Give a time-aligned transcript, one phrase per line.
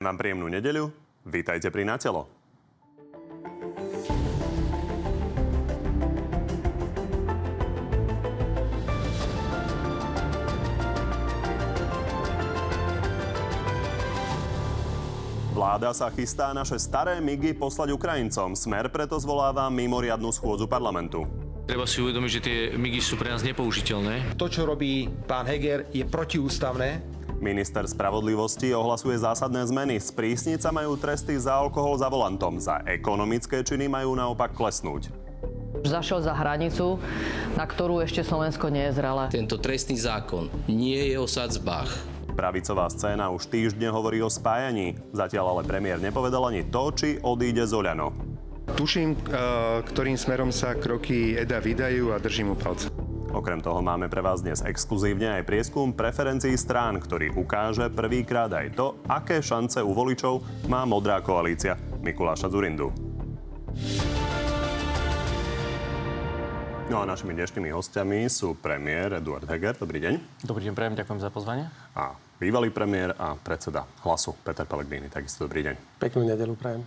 [0.00, 0.88] Vám príjemnú nedeľu.
[1.28, 2.24] Vítajte pri Natelo.
[15.52, 18.56] Vláda sa chystá naše staré migy poslať Ukrajincom.
[18.56, 21.28] Smer preto zvoláva mimoriadnú schôdzu parlamentu.
[21.68, 24.32] Treba si uvedomiť, že tie migy sú pre nás nepoužiteľné.
[24.40, 27.19] To, čo robí pán Heger, je protiústavné.
[27.40, 29.96] Minister spravodlivosti ohlasuje zásadné zmeny.
[29.96, 32.60] Sprísniť sa majú tresty za alkohol za volantom.
[32.60, 35.08] Za ekonomické činy majú naopak klesnúť.
[35.80, 37.00] Zašiel za hranicu,
[37.56, 39.32] na ktorú ešte Slovensko nie je zrelé.
[39.32, 41.88] Tento trestný zákon nie je o sadzbách.
[42.36, 45.00] Pravicová scéna už týždne hovorí o spájaní.
[45.16, 48.12] Zatiaľ ale premiér nepovedal ani to, či odíde z Oľano.
[48.76, 49.16] Tuším,
[49.88, 52.92] ktorým smerom sa kroky Eda vydajú a držím mu palce.
[53.30, 58.74] Okrem toho máme pre vás dnes exkluzívne aj prieskum preferencií strán, ktorý ukáže prvýkrát aj
[58.74, 62.90] to, aké šance u voličov má modrá koalícia Mikuláša Zurindu.
[66.90, 69.78] No a našimi dnešnými hostiami sú premiér Eduard Heger.
[69.78, 70.42] Dobrý deň.
[70.42, 71.70] Dobrý deň, prajem, ďakujem za pozvanie.
[71.94, 75.06] A bývalý premiér a predseda Hlasu Peter Pellegrini.
[75.06, 76.02] Takisto dobrý deň.
[76.02, 76.82] Peknú nedelu prajem.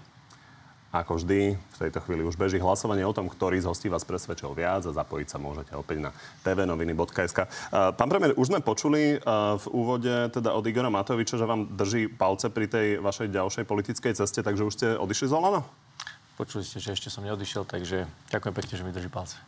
[0.94, 4.54] Ako vždy, v tejto chvíli už beží hlasovanie o tom, ktorý z hostí vás presvedčil
[4.54, 6.14] viac a zapojiť sa môžete opäť na
[6.46, 7.50] tvnoviny.sk.
[7.74, 9.18] Pán premiér, už sme počuli
[9.58, 14.14] v úvode teda od Igora Matoviča, že vám drží palce pri tej vašej ďalšej politickej
[14.14, 15.66] ceste, takže už ste odišli z Olano?
[16.38, 19.42] Počuli ste, že ešte som neodišiel, takže ďakujem pekne, že mi drží palce.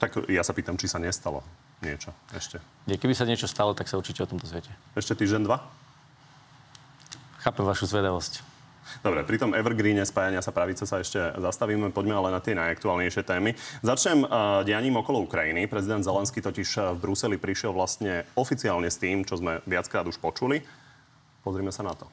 [0.00, 1.44] Tak ja sa pýtam, či sa nestalo
[1.84, 2.56] niečo ešte.
[2.88, 4.72] Nie, keby sa niečo stalo, tak sa určite o tomto svete.
[4.96, 5.60] Ešte týždeň, dva?
[7.44, 8.48] Chápem vašu zvedavosť.
[9.00, 11.94] Dobre, pri tom evergreene spájania sa pravice sa ešte zastavíme.
[11.94, 13.54] Poďme ale na tie najaktuálnejšie témy.
[13.80, 15.70] Začnem uh, dianím okolo Ukrajiny.
[15.70, 20.60] Prezident Zelenský totiž v Bruseli prišiel vlastne oficiálne s tým, čo sme viackrát už počuli.
[21.40, 22.04] Pozrime sa na to.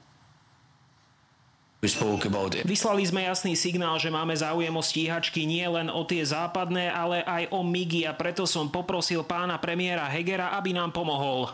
[2.65, 7.21] Vyslali sme jasný signál, že máme záujem o stíhačky nie len o tie západné, ale
[7.21, 11.53] aj o MIGI a preto som poprosil pána premiéra Hegera, aby nám pomohol.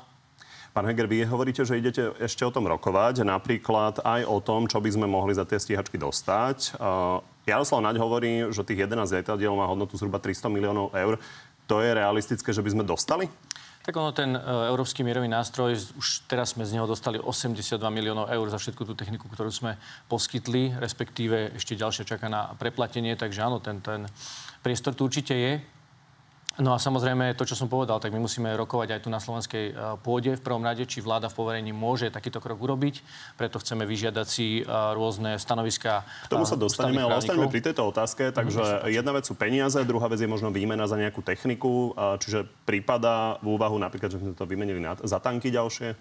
[0.74, 4.82] Pán Heger, vy hovoríte, že idete ešte o tom rokovať, napríklad aj o tom, čo
[4.82, 6.82] by sme mohli za tie stíhačky dostať.
[7.46, 11.22] Jaroslav Naď hovorí, že tých 11 lietadiel má hodnotu zhruba 300 miliónov eur.
[11.70, 13.30] To je realistické, že by sme dostali?
[13.86, 18.32] Tak ono, ten uh, európsky mierový nástroj, už teraz sme z neho dostali 82 miliónov
[18.34, 19.78] eur za všetku tú techniku, ktorú sme
[20.10, 24.10] poskytli, respektíve ešte ďalšia čaká na preplatenie, takže áno, ten, ten
[24.66, 25.54] priestor tu určite je.
[26.62, 29.74] No a samozrejme, to, čo som povedal, tak my musíme rokovať aj tu na slovenskej
[30.06, 33.02] pôde v prvom rade, či vláda v poverení môže takýto krok urobiť.
[33.42, 36.06] Preto chceme vyžiadať si rôzne stanoviská.
[36.30, 38.30] K tomu sa dostaneme, ale ostaneme pri tejto otázke.
[38.30, 41.98] Takže jedna vec sú peniaze, druhá vec je možno výmena za nejakú techniku.
[42.22, 45.98] Čiže prípada v úvahu napríklad, že sme to vymenili za tanky ďalšie?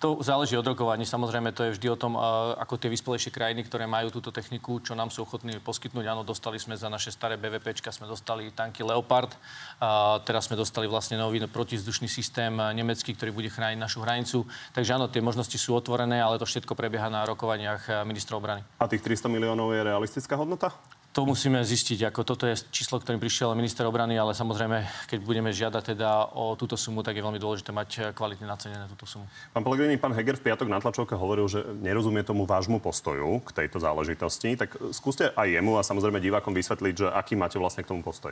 [0.00, 1.04] To záleží od rokovaní.
[1.04, 2.16] Samozrejme, to je vždy o tom,
[2.56, 6.08] ako tie vyspelejšie krajiny, ktoré majú túto techniku, čo nám sú ochotní poskytnúť.
[6.08, 9.28] Áno, dostali sme za naše staré BVPčka, sme dostali tanky Leopard.
[9.76, 14.48] A teraz sme dostali vlastne nový protizdušný systém nemecký, ktorý bude chrániť našu hranicu.
[14.72, 18.64] Takže áno, tie možnosti sú otvorené, ale to všetko prebieha na rokovaniach ministra obrany.
[18.80, 20.72] A tých 300 miliónov je realistická hodnota?
[21.10, 25.50] To musíme zistiť, ako toto je číslo, ktorým prišiel minister obrany, ale samozrejme, keď budeme
[25.50, 29.26] žiadať teda o túto sumu, tak je veľmi dôležité mať kvalitne nacenené túto sumu.
[29.50, 33.50] Pán Pellegrini, pán Heger v piatok na tlačovke hovoril, že nerozumie tomu vášmu postoju k
[33.50, 34.54] tejto záležitosti.
[34.54, 38.30] Tak skúste aj jemu a samozrejme divákom vysvetliť, že aký máte vlastne k tomu postoj.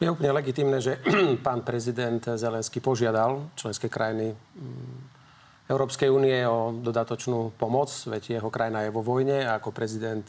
[0.00, 0.96] Je úplne legitimné, že
[1.44, 4.96] pán prezident Zelenský požiadal členské krajiny mm,
[5.68, 10.24] Európskej únie o dodatočnú pomoc, veď jeho krajina je vo vojne a ako prezident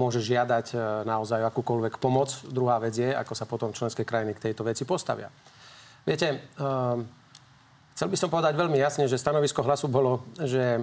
[0.00, 2.32] môže žiadať e, naozaj akúkoľvek pomoc.
[2.48, 5.28] Druhá vec je, ako sa potom členské krajiny k tejto veci postavia.
[6.08, 6.36] Viete, e,
[7.92, 10.80] chcel by som povedať veľmi jasne, že stanovisko hlasu bolo, že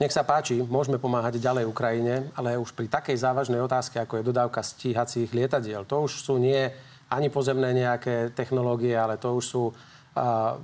[0.00, 4.28] nech sa páči, môžeme pomáhať ďalej Ukrajine, ale už pri takej závažnej otázke, ako je
[4.32, 6.66] dodávka stíhacích lietadiel, to už sú nie
[7.12, 9.74] ani pozemné nejaké technológie, ale to už sú uh,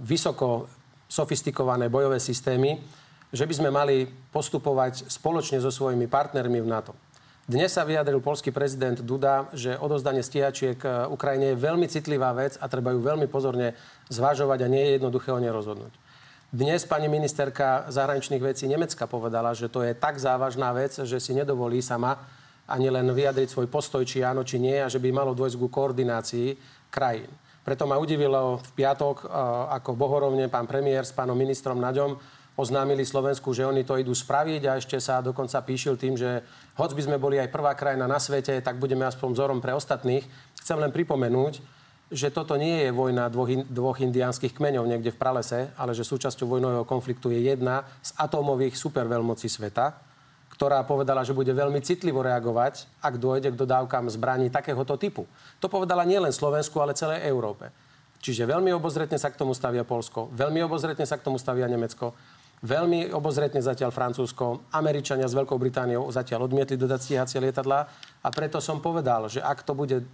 [0.02, 0.66] vysoko
[1.06, 2.82] sofistikované bojové systémy,
[3.30, 6.92] že by sme mali postupovať spoločne so svojimi partnermi v NATO.
[7.50, 12.54] Dnes sa vyjadril polský prezident Duda, že odozdanie stíhačiek e, Ukrajine je veľmi citlivá vec
[12.62, 13.74] a treba ju veľmi pozorne
[14.06, 15.90] zvažovať a nie je jednoduché o nej rozhodnúť.
[16.54, 21.34] Dnes pani ministerka zahraničných vecí Nemecka povedala, že to je tak závažná vec, že si
[21.34, 22.22] nedovolí sama
[22.70, 25.66] ani len vyjadriť svoj postoj, či áno, či nie, a že by malo dôjsť ku
[25.66, 26.54] koordinácii
[26.86, 27.34] krajín.
[27.66, 29.34] Preto ma udivilo v piatok, e,
[29.74, 32.14] ako bohorovne pán premiér s pánom ministrom Naďom
[32.58, 36.42] oznámili Slovensku, že oni to idú spraviť a ešte sa dokonca píšil tým, že
[36.76, 40.26] hoď by sme boli aj prvá krajina na svete, tak budeme aspoň vzorom pre ostatných.
[40.60, 41.62] Chcem len pripomenúť,
[42.10, 46.58] že toto nie je vojna dvoch, dvoch indiánskych kmeňov niekde v pralese, ale že súčasťou
[46.58, 49.94] vojnového konfliktu je jedna z atómových superveľmocí sveta,
[50.50, 55.24] ktorá povedala, že bude veľmi citlivo reagovať, ak dôjde k dodávkam zbraní takéhoto typu.
[55.62, 57.70] To povedala nielen Slovensku, ale celej Európe.
[58.20, 62.12] Čiže veľmi obozretne sa k tomu stavia Polsko, veľmi obozretne sa k tomu stavia Nemecko.
[62.60, 67.88] Veľmi obozretne zatiaľ Francúzsko, Američania s Veľkou Britániou zatiaľ odmietli dodať stíhacie lietadlá.
[68.20, 70.04] A preto som povedal, že ak to bude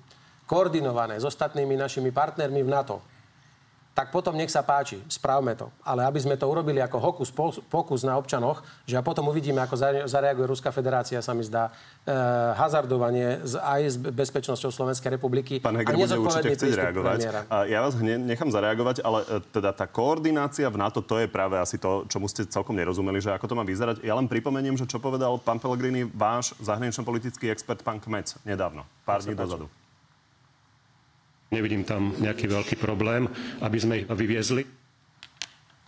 [0.46, 3.02] koordinované s ostatnými našimi partnermi v NATO,
[3.96, 5.72] tak potom nech sa páči, spravme to.
[5.80, 7.32] Ale aby sme to urobili ako hokus
[7.64, 11.72] pokus na občanoch, že a potom uvidíme, ako zareaguje Ruská federácia, sa mi zdá,
[12.04, 12.12] e,
[12.60, 15.64] hazardovanie z, aj s bezpečnosťou Slovenskej republiky.
[15.64, 17.18] Pán Heger bude určite chcieť reagovať.
[17.48, 21.24] A ja vás hneď nechám zareagovať, ale e, teda tá koordinácia v NATO, to je
[21.24, 24.04] práve asi to, čomu ste celkom nerozumeli, že ako to má vyzerať.
[24.04, 29.24] Ja len pripomeniem, že čo povedal pán Pellegrini, váš zahranično-politický expert, pán Kmec, nedávno, pár
[29.24, 29.72] dní dozadu.
[31.50, 33.30] Nevidím tam nejaký veľký problém,
[33.62, 34.66] aby sme ich vyviezli.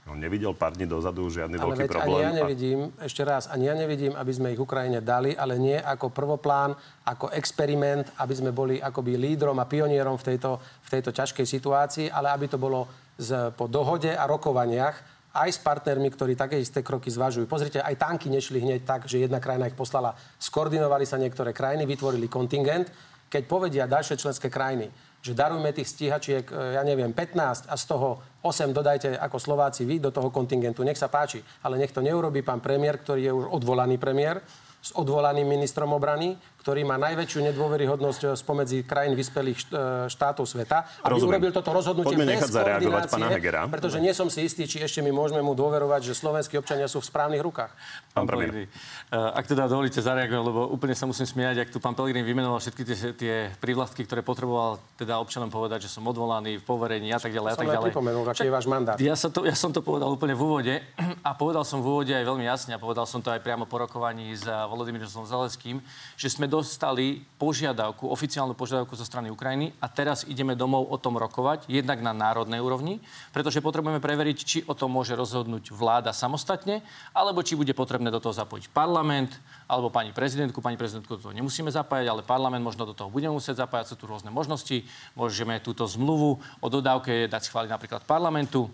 [0.09, 2.17] No, nevidel pár dní dozadu žiadny ale veľký veď problém.
[2.17, 3.05] Ani ja nevidím, a...
[3.05, 6.73] ešte raz, ani ja nevidím, aby sme ich Ukrajine dali, ale nie ako prvoplán,
[7.05, 12.07] ako experiment, aby sme boli akoby lídrom a pionierom v tejto, v tejto ťažkej situácii,
[12.09, 12.89] ale aby to bolo
[13.21, 14.97] z, po dohode a rokovaniach
[15.45, 17.45] aj s partnermi, ktorí také isté kroky zvažujú.
[17.45, 20.17] Pozrite, aj tanky nešli hneď tak, že jedna krajina ich poslala.
[20.41, 22.89] Skoordinovali sa niektoré krajiny, vytvorili kontingent.
[23.29, 24.89] Keď povedia ďalšie členské krajiny,
[25.19, 29.83] že darujme tých stíhačiek, e, ja neviem, 15 a z toho 8 dodajte ako Slováci
[29.83, 30.87] vy do toho kontingentu.
[30.87, 31.43] Nech sa páči.
[31.67, 34.41] Ale nech to neurobí pán premiér, ktorý je už odvolaný premiér
[34.79, 36.39] s odvolaným ministrom obrany,
[36.69, 41.41] ktorý má najväčšiu nedôveryhodnosť eh, spomedzi krajín vyspelých eh, štátov sveta, aby Rozumiem.
[41.41, 43.65] urobil toto rozhodnutie Poďme bez zareagovať pána Hegera.
[43.73, 47.01] Pretože nie som si istý, či ešte my môžeme mu dôverovať, že slovenskí občania sú
[47.01, 47.73] v správnych rukách.
[48.13, 48.69] Pán premiér.
[48.69, 52.61] Eh, ak teda dovolíte zareagovať, lebo úplne sa musím smiať, ak tu pán Pelegrín vymenoval
[52.61, 57.21] všetky tie, tie prívlastky, ktoré potreboval teda občanom povedať, že som odvolaný v poverení a
[57.23, 57.49] tak ďalej.
[57.49, 57.97] A tak ďalej.
[58.29, 59.01] aký je váš mandát.
[59.01, 60.75] Ja, sa to, ja som to povedal úplne v úvode
[61.29, 63.81] a povedal som v úvode aj veľmi jasne a povedal som to aj priamo po
[63.81, 65.81] rokovaní s Volodymyrom Zelenským,
[66.21, 71.15] že sme dostali požiadavku, oficiálnu požiadavku zo strany Ukrajiny a teraz ideme domov o tom
[71.15, 72.99] rokovať, jednak na národnej úrovni,
[73.31, 76.83] pretože potrebujeme preveriť, či o tom môže rozhodnúť vláda samostatne,
[77.15, 79.39] alebo či bude potrebné do toho zapojiť parlament,
[79.71, 80.59] alebo pani prezidentku.
[80.59, 83.95] Pani prezidentku do toho nemusíme zapájať, ale parlament možno do toho bude musieť zapájať.
[83.95, 84.83] Sú tu rôzne možnosti.
[85.15, 88.67] Môžeme túto zmluvu o dodávke dať schváliť napríklad parlamentu.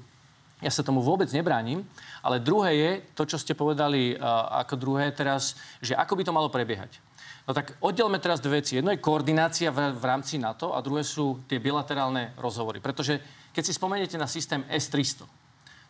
[0.63, 1.85] Ja sa tomu vôbec nebránim,
[2.25, 4.17] ale druhé je to, čo ste povedali
[4.65, 6.89] ako druhé teraz, že ako by to malo prebiehať.
[7.45, 8.81] No tak oddelme teraz dve veci.
[8.81, 12.81] Jedno je koordinácia v, v rámci NATO a druhé sú tie bilaterálne rozhovory.
[12.81, 13.21] Pretože
[13.53, 15.29] keď si spomeniete na systém S-300,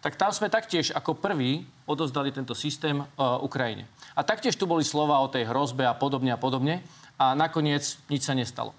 [0.03, 3.89] tak tam sme taktiež ako prví odozdali tento systém uh, Ukrajine.
[4.13, 6.85] A taktiež tu boli slova o tej hrozbe a podobne a podobne
[7.17, 8.77] a nakoniec nič sa nestalo.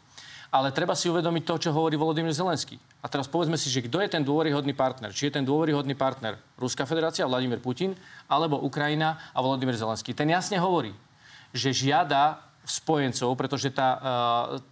[0.54, 2.78] Ale treba si uvedomiť to, čo hovorí Volodymyr Zelenský.
[3.02, 5.12] A teraz povedzme si, že kto je ten dôveryhodný partner.
[5.12, 7.98] Či je ten dôveryhodný partner Ruská federácia, Vladimír Putin,
[8.30, 10.14] alebo Ukrajina a Volodymyr Zelenský.
[10.14, 10.94] Ten jasne hovorí,
[11.52, 14.02] že žiada spojencov, pretože tá uh,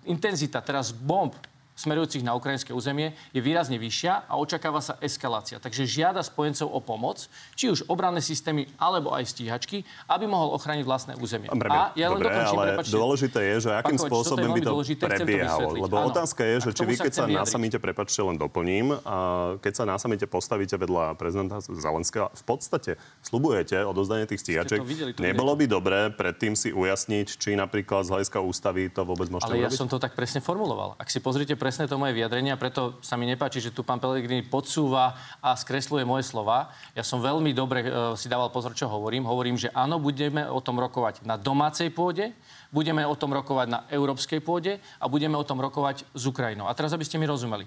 [0.10, 1.32] intenzita teraz bomb
[1.74, 5.58] smerujúcich na ukrajinské územie je výrazne vyššia a očakáva sa eskalácia.
[5.58, 7.26] Takže žiada spojencov o pomoc,
[7.58, 11.50] či už obranné systémy alebo aj stíhačky, aby mohol ochrániť vlastné územie.
[11.50, 14.62] Dobre, a ja len dobre, dokončím, ale prepačte, dôležité je, že akým Pakovič, spôsobom by
[14.62, 15.70] to prebiehalo.
[15.74, 18.94] Lebo Áno, otázka je, že či vy, keď sa, sa na samite, prepačte, len doplním,
[19.04, 19.16] a
[19.60, 22.92] keď sa na samite postavíte vedľa prezidenta Zelenského, v podstate
[23.26, 24.80] slubujete odozdanie tých stíhačiek.
[24.84, 29.50] Videli, Nebolo by dobré predtým si ujasniť, či napríklad z hľadiska ústavy to vôbec môžete
[29.50, 30.96] Ale ja som to tak presne formuloval.
[31.00, 33.96] Ak si pozrite presne to moje vyjadrenie a preto sa mi nepáči, že tu pán
[33.96, 36.76] Pellegrini podsúva a skresluje moje slova.
[36.92, 39.24] Ja som veľmi dobre uh, si dával pozor, čo hovorím.
[39.24, 42.36] Hovorím, že áno, budeme o tom rokovať na domácej pôde,
[42.68, 46.68] budeme o tom rokovať na európskej pôde a budeme o tom rokovať s Ukrajinou.
[46.68, 47.64] A teraz, aby ste mi rozumeli.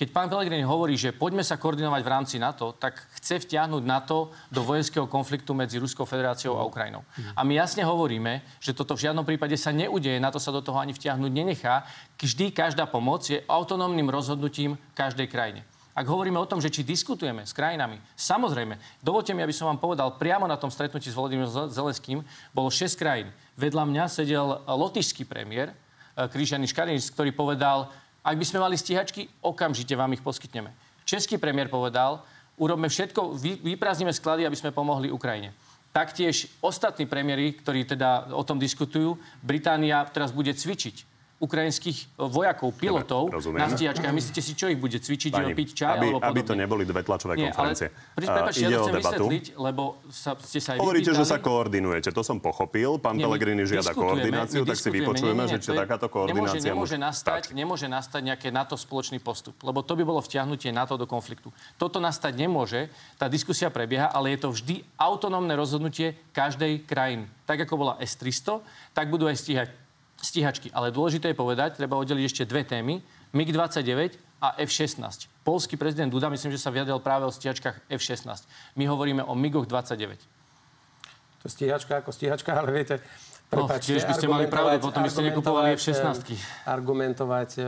[0.00, 4.32] Keď pán Pellegrini hovorí, že poďme sa koordinovať v rámci NATO, tak chce vtiahnuť NATO
[4.48, 7.04] do vojenského konfliktu medzi Ruskou federáciou a Ukrajinou.
[7.36, 10.80] A my jasne hovoríme, že toto v žiadnom prípade sa neudeje, NATO sa do toho
[10.80, 11.84] ani vtiahnuť nenechá.
[12.16, 15.68] Vždy každá pomoc je autonómnym rozhodnutím každej krajine.
[15.92, 19.84] Ak hovoríme o tom, že či diskutujeme s krajinami, samozrejme, dovolte mi, aby som vám
[19.84, 22.24] povedal, priamo na tom stretnutí s Volodymyrom Zelenským
[22.56, 23.28] bolo 6 krajín.
[23.52, 25.76] Vedľa mňa sedel lotišský premiér,
[26.16, 27.88] Križany Škarinis, ktorý povedal,
[28.20, 30.70] ak by sme mali stíhačky, okamžite vám ich poskytneme.
[31.08, 32.22] Český premiér povedal,
[32.60, 33.34] urobme všetko,
[33.64, 35.56] vyprázdnime sklady, aby sme pomohli Ukrajine.
[35.90, 41.09] Taktiež ostatní premiéry, ktorí teda o tom diskutujú, Británia teraz bude cvičiť
[41.40, 43.64] ukrajinských vojakov, pilotov rozumiem.
[43.64, 44.12] na stíhačkách.
[44.12, 46.36] Myslíte si, čo ich bude cvičiť, Pani, piť čaj aby, alebo podobne?
[46.36, 47.88] aby to neboli dve tlačové Nie, konferencie.
[47.88, 49.24] Ale, prepáčte, ja to chcem debatu.
[49.24, 49.82] vysvetliť, lebo
[50.12, 52.12] sa, ste sa aj Hovoríte, že sa koordinujete.
[52.12, 53.00] To som pochopil.
[53.00, 56.12] Pán Nie, my Pellegrini žiada koordináciu, tak si vypočujeme, Nie, nie, že či takáto nemôže,
[56.12, 57.56] koordinácia nemôže, môže nastať, stať.
[57.56, 61.48] nemôže nastať nejaké NATO spoločný postup, lebo to by bolo vtiahnutie NATO do konfliktu.
[61.80, 67.24] Toto nastať nemôže, tá diskusia prebieha, ale je to vždy autonómne rozhodnutie každej krajiny.
[67.48, 68.60] Tak ako bola S-300,
[68.92, 69.68] tak budú aj stíhať
[70.20, 70.68] stíhačky.
[70.70, 73.00] Ale dôležité je povedať, treba oddeliť ešte dve témy.
[73.32, 75.28] MiG-29 a F-16.
[75.44, 78.26] Polský prezident Duda, myslím, že sa vyjadril práve o stíhačkách F-16.
[78.74, 80.18] My hovoríme o MiGoch 29.
[81.40, 83.00] To stíhačka ako stíhačka, ale viete,
[83.50, 86.22] No, prepáčte, tiež by ste mali pravdu, potom by ste nekupovali argumentovať, F-16.
[86.30, 86.38] eh,
[86.70, 87.66] Argumentovať eh,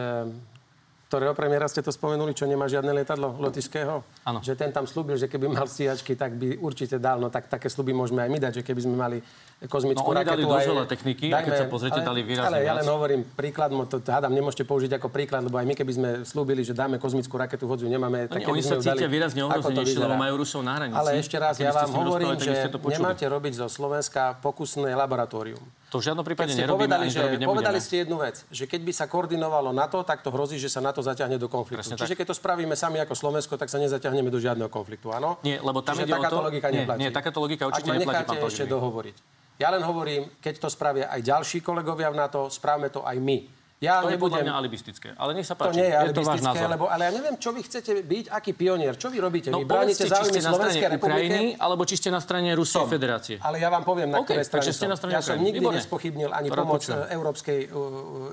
[1.13, 4.01] ktorého premiéra ste to spomenuli, čo nemá žiadne lietadlo lotišského?
[4.25, 4.41] Áno.
[4.41, 7.21] Že ten tam slúbil, že keby mal stíhačky, tak by určite dal.
[7.21, 9.21] No tak také sluby môžeme aj my dať, že keby sme mali
[9.63, 10.33] kozmickú No, oni raketu.
[10.33, 13.21] dali dosť aj- techniky a keď sa pozriete, ale, dali výrazne Ale ja len hovorím
[13.29, 16.97] príklad, to, hádam, nemôžete použiť ako príklad, lebo aj my, keby sme slúbili, že dáme
[16.97, 20.41] kozmickú raketu, hodziu nemáme, tak Oni, oni sa ju dali, cítia výrazne ohrozenejšie, lebo majú
[20.41, 20.97] Rusov na hranici.
[20.97, 25.61] Ale ešte raz, ja vám hovorím, že nemáte robiť zo Slovenska pokusné laboratórium.
[25.93, 28.81] To v žiadnom prípade ste nerobíme, povedali, že, to povedali ste jednu vec, že keď
[28.81, 31.85] by sa koordinovalo NATO, tak to hrozí, že sa NATO zaťahne do konfliktu.
[31.85, 32.25] Presne Čiže tak.
[32.25, 35.37] keď to spravíme sami ako Slovensko, tak sa nezaťahneme do žiadneho konfliktu, áno?
[35.45, 37.01] Nie, lebo tam Čiže ide o takáto to- logika nie, neplatí.
[37.05, 39.17] nie, takáto logika určite neplatí, necháte pán ešte dohovoriť.
[39.61, 43.45] Ja len hovorím, keď to spravia aj ďalší kolegovia v NATO, správme to aj my.
[43.83, 44.47] Ja To je podľa nebudem...
[44.47, 45.09] mňa alibistické.
[45.19, 46.71] Ale nech sa To páči, nie je je to alibistické, názor.
[46.71, 49.51] lebo, ale ja neviem, čo vy chcete byť, aký pionier, čo vy robíte?
[49.51, 51.27] No vy bránite záujmy Slovenskej republiky?
[51.27, 53.37] Ukrajiny, alebo či ste na strane Ruskej federácie.
[53.43, 55.83] Ale ja vám poviem, na OK, ktorej strane ste na strane Ja som nikdy Výborne.
[55.83, 57.03] nespochybnil ani To rád pomoc počujem.
[57.03, 57.75] e, Európskej uh,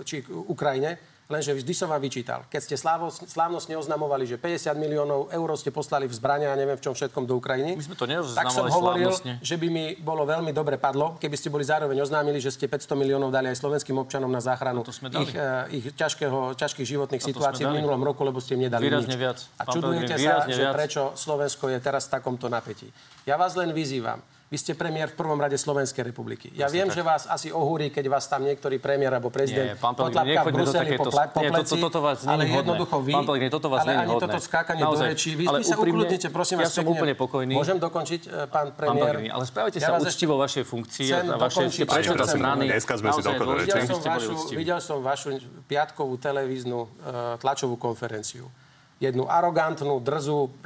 [0.06, 0.89] či Ukrajine,
[1.30, 2.42] lenže vždy som vám vyčítal.
[2.50, 2.76] Keď ste
[3.30, 7.30] slávnostne oznamovali, že 50 miliónov eur ste poslali v zbrania a neviem v čom všetkom
[7.30, 9.38] do Ukrajiny, My sme to tak som hovoril, slávnostne.
[9.46, 12.98] že by mi bolo veľmi dobre padlo, keby ste boli zároveň oznámili, že ste 500
[12.98, 14.90] miliónov dali aj slovenským občanom na záchranu to
[15.22, 17.78] ich, uh, ich ťažkého, ťažkých životných sme situácií v dali.
[17.78, 19.22] minulom roku, lebo ste im nedali Výrazne nič.
[19.22, 19.38] viac.
[19.62, 20.74] A čudujete sa, že viac.
[20.74, 22.90] prečo Slovensko je teraz v takomto napätí.
[23.30, 24.18] Ja vás len vyzývam.
[24.50, 26.50] Vy ste premiér v prvom rade Slovenskej republiky.
[26.58, 29.94] Ja viem, že vás asi ohúri, keď vás tam niektorý premiér alebo Nie, prezident pán
[29.94, 32.34] Pellegrini, potlapká v do Bruseli po, takéto- pla- po nie, toto- pleci, toto vás nie
[32.34, 32.58] ale hodné.
[32.58, 34.25] jednoducho vy, Pán Pellegrini, toto vás ale nie ani hodné.
[34.25, 35.06] toto skákanie do Naozaj.
[35.13, 35.29] rečí.
[35.38, 36.98] Vy, Ale vy sa úprimne, ukludnite, prosím ja vás som pekne.
[36.98, 37.53] úplne pokojný.
[37.53, 39.03] Môžem dokončiť, e, pán Pán premiér?
[39.06, 42.63] Pellegrini, ale správajte Ja sa vás úctivo vašej funkcii a vašej predseda strany.
[42.65, 43.46] Dneska sme si do aby
[44.58, 46.89] Videl som, vašu, som piatkovú televíznu uh,
[47.38, 48.50] tlačovú konferenciu.
[49.00, 50.60] Jednu arogantnú, drzú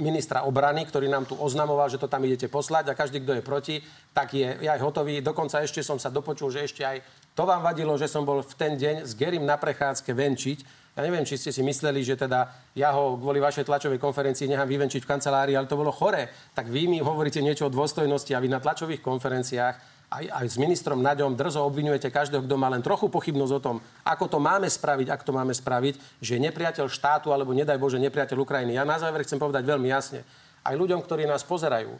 [0.00, 3.42] ministra obrany, ktorý nám tu oznamoval, že to tam idete poslať a každý, kto je
[3.44, 3.76] proti,
[4.16, 5.20] tak je aj hotový.
[5.20, 7.04] Dokonca ešte som sa dopočul, že ešte aj
[7.36, 10.58] to vám vadilo, že som bol v ten deň s Gerim na prechádzke venčiť.
[10.96, 14.66] Ja neviem, či ste si mysleli, že teda ja ho kvôli vašej tlačovej konferencii nechám
[14.66, 16.26] vyvenčiť v kancelárii, ale to bolo chore.
[16.56, 20.56] Tak vy mi hovoríte niečo o dôstojnosti a vy na tlačových konferenciách aj, aj s
[20.56, 23.76] ministrom Naďom drzo obvinujete každého, kto má len trochu pochybnosť o tom,
[24.08, 28.00] ako to máme spraviť, ak to máme spraviť, že je nepriateľ štátu alebo nedaj Bože
[28.00, 28.80] nepriateľ Ukrajiny.
[28.80, 30.24] Ja na záver chcem povedať veľmi jasne.
[30.64, 31.92] Aj ľuďom, ktorí nás pozerajú,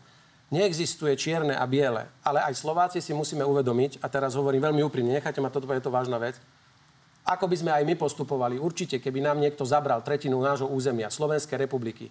[0.48, 5.12] neexistuje čierne a biele, ale aj Slováci si musíme uvedomiť, a teraz hovorím veľmi úprimne,
[5.12, 6.40] nechajte ma toto, je to vážna vec,
[7.28, 8.56] ako by sme aj my postupovali.
[8.56, 12.08] Určite, keby nám niekto zabral tretinu nášho územia, Slovenskej republiky,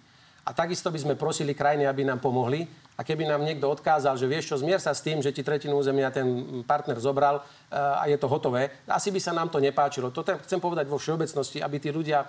[0.48, 2.64] a takisto by sme prosili krajiny, aby nám pomohli.
[2.96, 5.76] A keby nám niekto odkázal, že vieš čo, zmier sa s tým, že ti tretinu
[5.76, 10.08] územia ten partner zobral eh, a je to hotové, asi by sa nám to nepáčilo.
[10.10, 12.24] To chcem povedať vo všeobecnosti, aby tí ľudia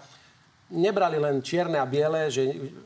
[0.69, 2.43] nebrali len čierne a biele, že,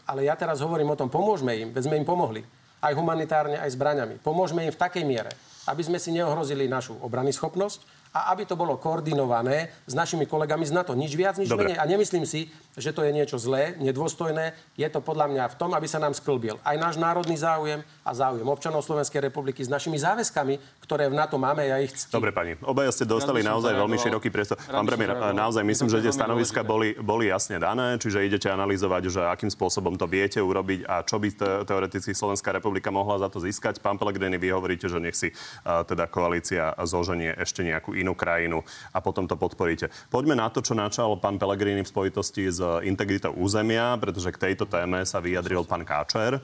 [0.07, 2.45] ale ja teraz hovorím o tom, pomôžme im, veď sme im pomohli.
[2.79, 4.23] Aj humanitárne, aj zbraňami.
[4.23, 5.31] Pomôžme im v takej miere,
[5.67, 7.83] aby sme si neohrozili našu obrany schopnosť
[8.13, 10.93] a aby to bolo koordinované s našimi kolegami z NATO.
[10.93, 11.73] Nič viac, nič Dobre.
[11.73, 11.81] menej.
[11.81, 14.53] A nemyslím si, že to je niečo zlé, nedôstojné.
[14.77, 18.11] Je to podľa mňa v tom, aby sa nám sklbil aj náš národný záujem a
[18.13, 21.65] záujem občanov Slovenskej republiky s našimi záväzkami, ktoré v NATO máme.
[21.65, 22.21] Ja ich ctím.
[22.21, 22.53] Dobre, pani.
[22.61, 24.61] Obaja ste dostali Rád naozaj veľmi široký priestor.
[24.61, 29.21] Pán premiér, naozaj myslím, že tie stanoviska boli, boli jasne dané, čiže idete analyzovať, že
[29.25, 33.41] akým spôsobom to viete urobiť a čo by te, teoreticky Slovenská republika mohla za to
[33.41, 33.81] získať.
[33.81, 35.33] Pán Pellegrini, vy hovoríte, že nech si
[35.65, 38.59] a, teda koalícia zoženie ešte nejakú inú krajinu
[38.91, 39.87] a potom to podporíte.
[40.11, 44.67] Poďme na to, čo načal pán Pellegrini v spojitosti s integritou územia, pretože k tejto
[44.67, 46.43] téme sa vyjadril pán Káčer,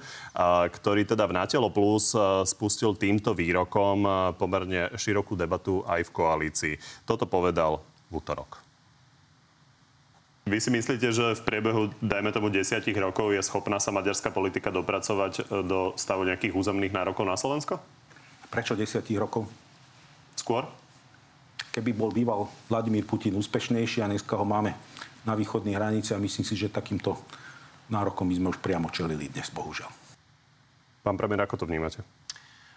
[0.72, 2.16] ktorý teda v Natelo Plus
[2.48, 4.08] spustil týmto výrokom
[4.40, 6.74] pomerne širokú debatu aj v koalícii.
[7.04, 8.70] Toto povedal v útorok.
[10.50, 14.74] Vy si myslíte, že v priebehu, dajme tomu, desiatich rokov je schopná sa maďarská politika
[14.74, 17.78] dopracovať e, do stavu nejakých územných nárokov na Slovensko?
[18.50, 19.46] Prečo desiatich rokov?
[20.34, 20.66] Skôr?
[21.70, 24.74] Keby bol býval Vladimír Putin úspešnejší a dneska ho máme
[25.26, 27.14] na východnej hranici a myslím si, že takýmto
[27.90, 29.90] nárokom by sme už priamo čelili dnes, bohužiaľ.
[31.06, 32.02] Pán premiér, ako to vnímate?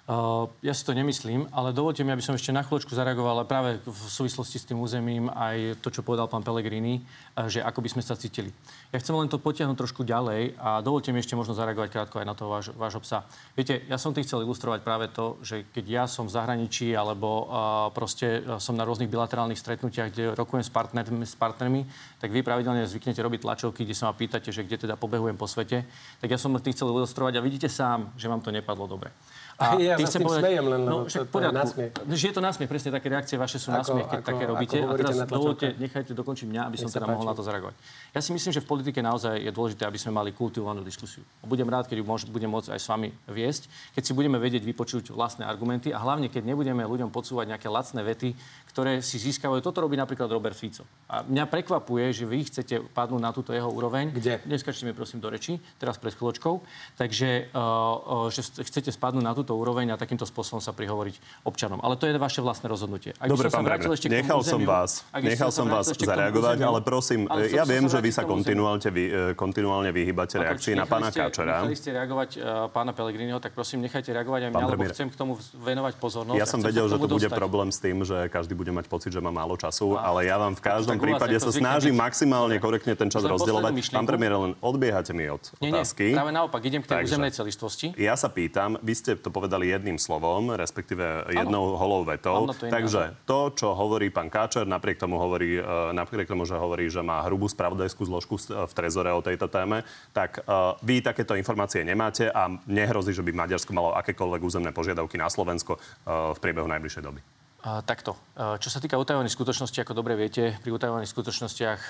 [0.03, 3.79] Uh, ja si to nemyslím, ale dovolte mi, aby som ešte na chvíľočku zareagoval práve
[3.87, 7.89] v súvislosti s tým územím aj to, čo povedal pán Pellegrini, uh, že ako by
[7.95, 8.51] sme sa cítili.
[8.91, 12.27] Ja chcem len to potiahnuť trošku ďalej a dovolte mi ešte možno zareagovať krátko aj
[12.27, 13.23] na toho váš, vášho psa.
[13.55, 17.47] Viete, ja som tým chcel ilustrovať práve to, že keď ja som v zahraničí alebo
[17.47, 17.47] uh,
[17.95, 21.87] proste som na rôznych bilaterálnych stretnutiach, kde rokujem s partnermi, s partnermi,
[22.19, 25.47] tak vy pravidelne zvyknete robiť tlačovky, kde sa ma pýtate, že kde teda pobehujem po
[25.47, 25.87] svete.
[26.19, 29.15] Tak ja som tým chcel ilustrovať a vidíte sám, že vám to nepadlo dobre.
[29.63, 31.93] A ja tým chcem povedať, smejem, len, no, však to, to je násmiech.
[32.11, 34.77] Že je to násmiech, presne také reakcie vaše sú násmiech, keď ako, také robíte.
[34.83, 37.15] A teraz dovolte, nechajte dokončiť mňa, aby som teda páči.
[37.15, 37.75] mohol na to zareagovať.
[38.11, 41.23] Ja si myslím, že v politike naozaj je dôležité, aby sme mali kultivovanú diskusiu.
[41.47, 43.63] Budem rád, keď ju môž, budem môcť aj s vami viesť,
[43.95, 48.03] keď si budeme vedieť vypočuť vlastné argumenty a hlavne, keď nebudeme ľuďom podsúvať nejaké lacné
[48.03, 48.35] vety,
[48.73, 49.61] ktoré si získavajú.
[49.63, 50.89] Toto robí napríklad Robert Fico.
[51.07, 54.11] A mňa prekvapuje, že vy chcete padnúť na túto jeho úroveň.
[54.17, 54.41] Kde?
[54.49, 56.65] Neskačte mi prosím do reči, teraz pred chvíľočkou.
[56.97, 61.79] Takže uh, že chcete spadnúť na túto úroveň a takýmto spôsobom sa prihovoriť občanom.
[61.81, 63.13] Ale to je vaše vlastné rozhodnutie.
[63.17, 67.65] Ak Dobre, pán premiér, nechal som vás, nechal som vás zareagovať, ale prosím, ale ja
[67.69, 71.65] viem, že vy sa kontinuálne, vy, e, kontinuálne vyhýbate reakcii na pána Káčera.
[71.65, 75.17] Nechali ste reagovať uh, pána Pellegriniho, tak prosím, nechajte reagovať aj mňa, lebo chcem k
[75.17, 76.39] tomu venovať pozornosť.
[76.39, 79.21] Ja som vedel, že to bude problém s tým, že každý bude mať pocit, že
[79.21, 83.25] má málo času, ale ja vám v každom prípade sa snažím maximálne korektne ten čas
[83.25, 83.73] rozdielovať.
[83.93, 86.13] Pán premiér, len odbiehate mi od otázky.
[86.13, 87.87] Nie, práve naopak, idem k tej územnej celistvosti.
[87.99, 92.53] Ja sa pýtam, vy ste to povedali jedným slovom, respektíve jednou holou vetou.
[92.53, 95.65] Takže to, čo hovorí pán Káčer, napriek tomu, hovorí, e,
[95.97, 100.45] napriek tomu, že hovorí, že má hrubú spravodajskú zložku v trezore o tejto téme, tak
[100.45, 105.33] uh, vy takéto informácie nemáte a nehrozí, že by Maďarsko malo akékoľvek územné požiadavky na
[105.33, 107.21] Slovensko v priebehu najbližšej doby.
[107.63, 108.19] Takto.
[108.35, 111.81] Čo sa týka utajovaných skutočností, ako dobre viete, pri utajovaných skutočnostiach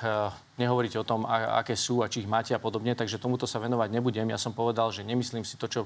[0.60, 3.88] nehovoríte o tom, aké sú a či ich máte a podobne, takže tomuto sa venovať
[3.88, 4.28] nebudem.
[4.28, 5.80] Ja som povedal, že nemyslím si to, čo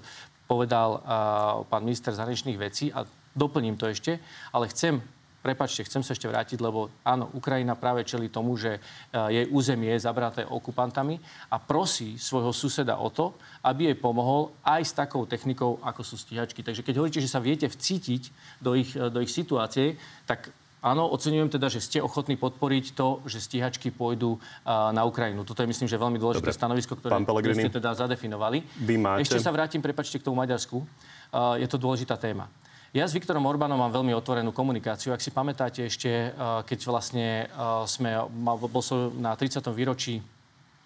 [0.51, 0.99] povedal
[1.71, 3.07] pán minister zahraničných vecí a
[3.39, 4.19] doplním to ešte,
[4.51, 4.99] ale chcem
[5.47, 8.81] prepačte, chcem sa ešte vrátiť, lebo áno, Ukrajina práve čeli tomu, že e,
[9.31, 14.83] jej územie je zabraté okupantami a prosí svojho suseda o to, aby jej pomohol aj
[14.83, 16.67] s takou technikou, ako sú stíhačky.
[16.67, 18.23] Takže keď hovoríte, že sa viete vcítiť
[18.59, 19.95] do ich, e, do ich situácie,
[20.27, 20.51] tak
[20.87, 25.43] Áno, oceňujem teda, že ste ochotní podporiť to, že stíhačky pôjdu uh, na Ukrajinu.
[25.43, 26.61] Toto je, myslím, že veľmi dôležité Dobre.
[26.63, 27.19] stanovisko, ktoré
[27.59, 28.63] ste teda zadefinovali.
[28.87, 29.27] Vy máte...
[29.27, 30.79] Ešte sa vrátim, prepačte, k tomu Maďarsku.
[30.79, 32.47] Uh, je to dôležitá téma.
[32.95, 35.11] Ja s Viktorom Orbánom mám veľmi otvorenú komunikáciu.
[35.11, 39.59] Ak si pamätáte ešte, eh, keď vlastne eh, sme, bol som na 30.
[39.75, 40.23] výročí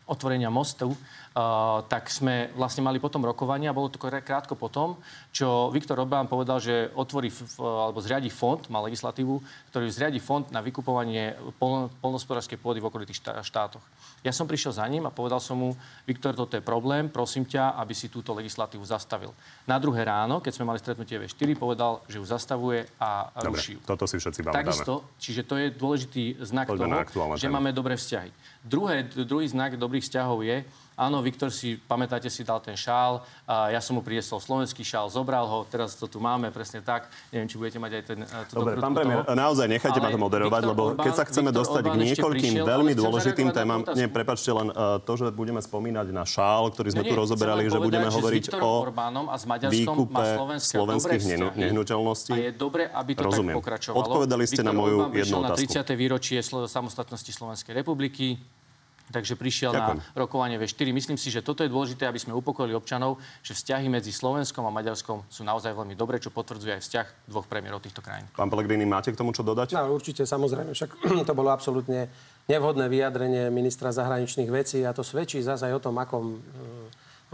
[0.08, 0.96] otvorenia mostu,
[1.30, 4.98] Uh, tak sme vlastne mali potom rokovanie a bolo to krátko potom,
[5.30, 9.38] čo Viktor Orbán povedal, že otvorí alebo zriadi fond, má legislatívu,
[9.70, 13.84] ktorý zriadi fond na vykupovanie pol- polnospodárskej pôdy v okolitých štá- štátoch.
[14.20, 15.72] Ja som prišiel za ním a povedal som mu,
[16.04, 19.32] Viktor, toto je problém, prosím ťa, aby si túto legislatívu zastavil.
[19.64, 23.72] Na druhé ráno, keď sme mali stretnutie V4, povedal, že ju zastavuje a Dobre, ruší
[23.76, 23.80] ju.
[23.88, 24.60] toto si všetci pamätáme.
[24.60, 28.28] Takisto, čiže to je dôležitý znak Poďme toho, že máme dobré vzťahy.
[28.60, 30.68] Druhé, druhý znak dobrých vzťahov je,
[31.00, 33.24] Áno, Viktor si, pamätáte si, dal ten šál.
[33.48, 37.08] A ja som mu priniesol slovenský šál, zobral ho, teraz to tu máme presne tak.
[37.32, 38.18] Neviem, či budete mať aj ten...
[38.52, 41.60] Dobre, pán premiér, naozaj nechajte ma to moderovať, Viktor lebo Orbán, keď sa chceme Viktor
[41.64, 45.64] dostať Orbán k niekoľkým prišiel, veľmi dôležitým témam, nie, prepačte len uh, to, že budeme
[45.64, 48.72] spomínať na šál, ktorý sme nie, tu rozoberali, že budeme hovoriť o
[49.72, 50.26] výkupe
[50.60, 51.22] slovenských
[51.56, 52.36] nehnuteľností.
[52.36, 54.04] A je dobre, aby to tak pokračovalo.
[54.04, 55.64] Odpovedali ste na moju jednu otázku.
[55.64, 55.96] na 30.
[55.96, 58.36] výročie samostatnosti Slovenskej republiky
[59.10, 59.98] takže prišiel Ďakujem.
[59.98, 60.94] na rokovanie V4.
[60.94, 64.72] Myslím si, že toto je dôležité, aby sme upokojili občanov, že vzťahy medzi Slovenskom a
[64.72, 68.24] Maďarskom sú naozaj veľmi dobré, čo potvrdzuje aj vzťah dvoch premiérov týchto krajín.
[68.32, 69.74] Pán Pellegrini, máte k tomu čo dodať?
[69.74, 70.72] No, určite, samozrejme.
[70.72, 70.90] Však
[71.28, 72.06] to bolo absolútne
[72.46, 76.38] nevhodné vyjadrenie ministra zahraničných vecí a to svedčí zase aj o tom, akom e,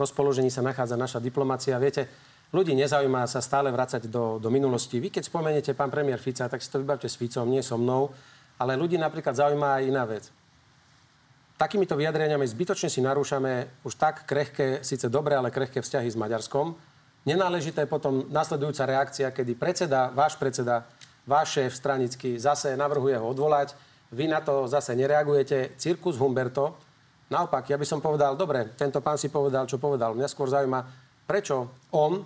[0.00, 1.76] rozpoložení sa nachádza naša diplomácia.
[1.76, 2.08] Viete,
[2.52, 5.00] ľudí nezaujíma sa stále vracať do, do minulosti.
[5.00, 8.12] Vy keď spomeniete pán premiér Fica, tak si to vybavte s Ficom, nie so mnou.
[8.56, 10.32] Ale ľudí napríklad zaujíma aj iná vec
[11.56, 16.76] takýmito vyjadreniami zbytočne si narúšame už tak krehké, síce dobré, ale krehké vzťahy s Maďarskom.
[17.26, 20.86] Nenáležité je potom nasledujúca reakcia, kedy predseda, váš predseda,
[21.26, 23.74] váš šéf stranický zase navrhuje ho odvolať.
[24.14, 25.74] Vy na to zase nereagujete.
[25.74, 26.78] Cirkus Humberto.
[27.26, 30.14] Naopak, ja by som povedal, dobre, tento pán si povedal, čo povedal.
[30.14, 30.86] Mňa skôr zaujíma,
[31.26, 32.22] prečo on,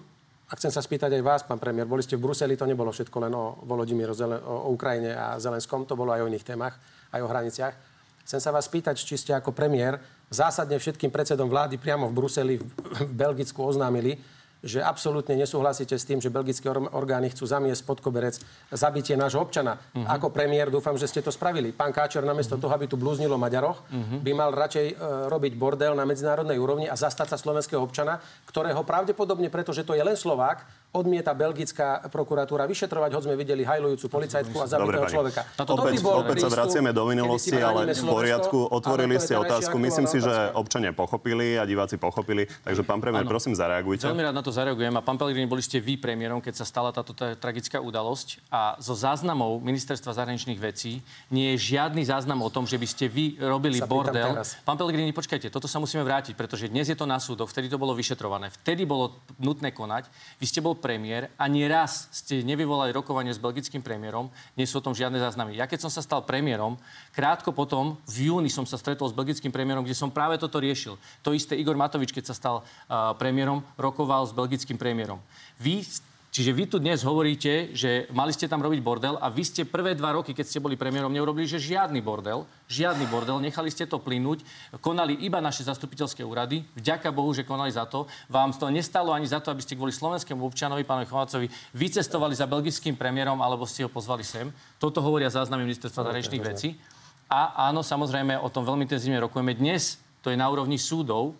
[0.50, 3.16] a chcem sa spýtať aj vás, pán premiér, boli ste v Bruseli, to nebolo všetko
[3.22, 4.12] len o Volodymyru,
[4.44, 6.74] o Ukrajine a Zelenskom, to bolo aj o iných témach,
[7.14, 7.89] aj o hraniciach.
[8.30, 9.98] Chcem sa vás spýtať, či ste ako premiér
[10.30, 14.22] zásadne všetkým predsedom vlády priamo v Bruseli, v Belgicku oznámili,
[14.60, 18.36] že absolútne nesúhlasíte s tým, že belgické orgány chcú zamiesť pod koberec
[18.68, 19.80] zabitie nášho občana.
[19.92, 20.04] Uh-huh.
[20.04, 21.72] Ako premiér dúfam, že ste to spravili.
[21.72, 22.68] Pán Káčer namiesto uh-huh.
[22.68, 24.20] toho, aby tu blúznilo Maďaroch, uh-huh.
[24.20, 28.84] by mal radšej uh, robiť bordel na medzinárodnej úrovni a zastať sa slovenského občana, ktorého
[28.84, 34.56] pravdepodobne, pretože to je len Slovák, odmieta belgická prokuratúra vyšetrovať, hoď sme videli hajlujúcu policajtku
[34.58, 35.46] a zabitého človeka.
[35.62, 38.58] To opäť, by bol opäť sa vraciame do minulosti, ale v poriadku.
[38.74, 39.78] Otvorili ste otázku.
[39.78, 42.50] Myslím si, že občania pochopili a diváci pochopili.
[42.66, 44.10] Takže pán premiér, prosím, zareagujte.
[44.10, 44.94] Veľmi rád na to zareagujem.
[44.94, 48.44] A pán Pellegrini, boli ste vy premiérom, keď sa stala táto tá tragická udalosť.
[48.52, 53.08] A zo záznamov Ministerstva zahraničných vecí nie je žiadny záznam o tom, že by ste
[53.08, 54.36] vy robili Sa bordel.
[54.36, 54.60] teraz.
[54.62, 57.80] Pán Pellegrini, počkajte, toto sa musíme vrátiť, pretože dnes je to na súdoch, vtedy to
[57.80, 60.06] bolo vyšetrované, vtedy bolo nutné konať.
[60.36, 64.78] Vy ste bol premiér a nie raz ste nevyvolali rokovanie s belgickým premiérom, nie sú
[64.78, 65.56] o tom žiadne záznamy.
[65.56, 66.74] Ja keď som sa stal premiérom,
[67.14, 70.98] krátko potom, v júni som sa stretol s belgickým premiérom, kde som práve toto riešil.
[71.22, 75.20] To isté Igor Matovič, keď sa stal uh, premiérom, rokoval s belgickým premiérom.
[75.60, 75.84] Vy
[76.30, 79.98] Čiže vy tu dnes hovoríte, že mali ste tam robiť bordel a vy ste prvé
[79.98, 83.98] dva roky, keď ste boli premiérom, neurobili, že žiadny bordel, žiadny bordel, nechali ste to
[83.98, 84.46] plynúť,
[84.78, 88.06] konali iba naše zastupiteľské úrady, vďaka Bohu, že konali za to.
[88.30, 92.46] Vám to nestalo ani za to, aby ste kvôli slovenskému občanovi, pánovi Chovacovi, vycestovali za
[92.46, 94.54] belgickým premiérom alebo ste ho pozvali sem.
[94.78, 96.78] Toto hovoria záznamy ministerstva zahraničných vecí.
[97.26, 99.50] A áno, samozrejme, o tom veľmi intenzívne rokujeme.
[99.58, 101.34] Dnes to je na úrovni súdov,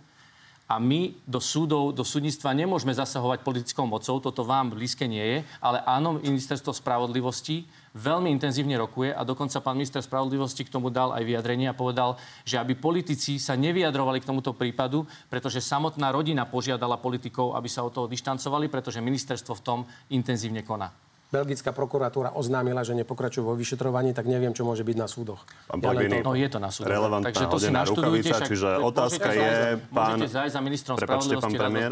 [0.70, 5.38] a my do súdov, do súdnictva nemôžeme zasahovať politickou mocou, toto vám blízke nie je,
[5.58, 7.66] ale áno, ministerstvo spravodlivosti
[7.98, 12.14] veľmi intenzívne rokuje a dokonca pán minister spravodlivosti k tomu dal aj vyjadrenie a povedal,
[12.46, 17.82] že aby politici sa nevyjadrovali k tomuto prípadu, pretože samotná rodina požiadala politikov, aby sa
[17.82, 19.80] od toho dištancovali, pretože ministerstvo v tom
[20.14, 20.94] intenzívne koná.
[21.30, 25.46] Belgická prokuratúra oznámila, že nepokračujú vo vyšetrovaní, tak neviem, čo môže byť na súdoch.
[25.70, 26.26] Pán Ja Pellegrini, toľko.
[26.26, 26.90] No je to na súdoch.
[26.90, 29.50] relevantná Takže to si rukavica, však čiže otázka je,
[29.94, 30.18] pán...
[30.18, 31.90] Môžete zájsť za ministrom Prepačte, pán premiér.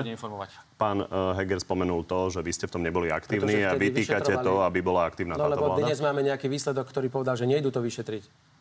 [0.74, 4.42] Pán eh, Heger spomenul to, že vy ste v tom neboli aktívni a vtedy vytýkate
[4.42, 5.87] to, aby bola aktívna No táto lebo vláda.
[5.87, 8.58] dnes máme nejaký výsledok, ktorý povedal, že nejdu to vyšetriť.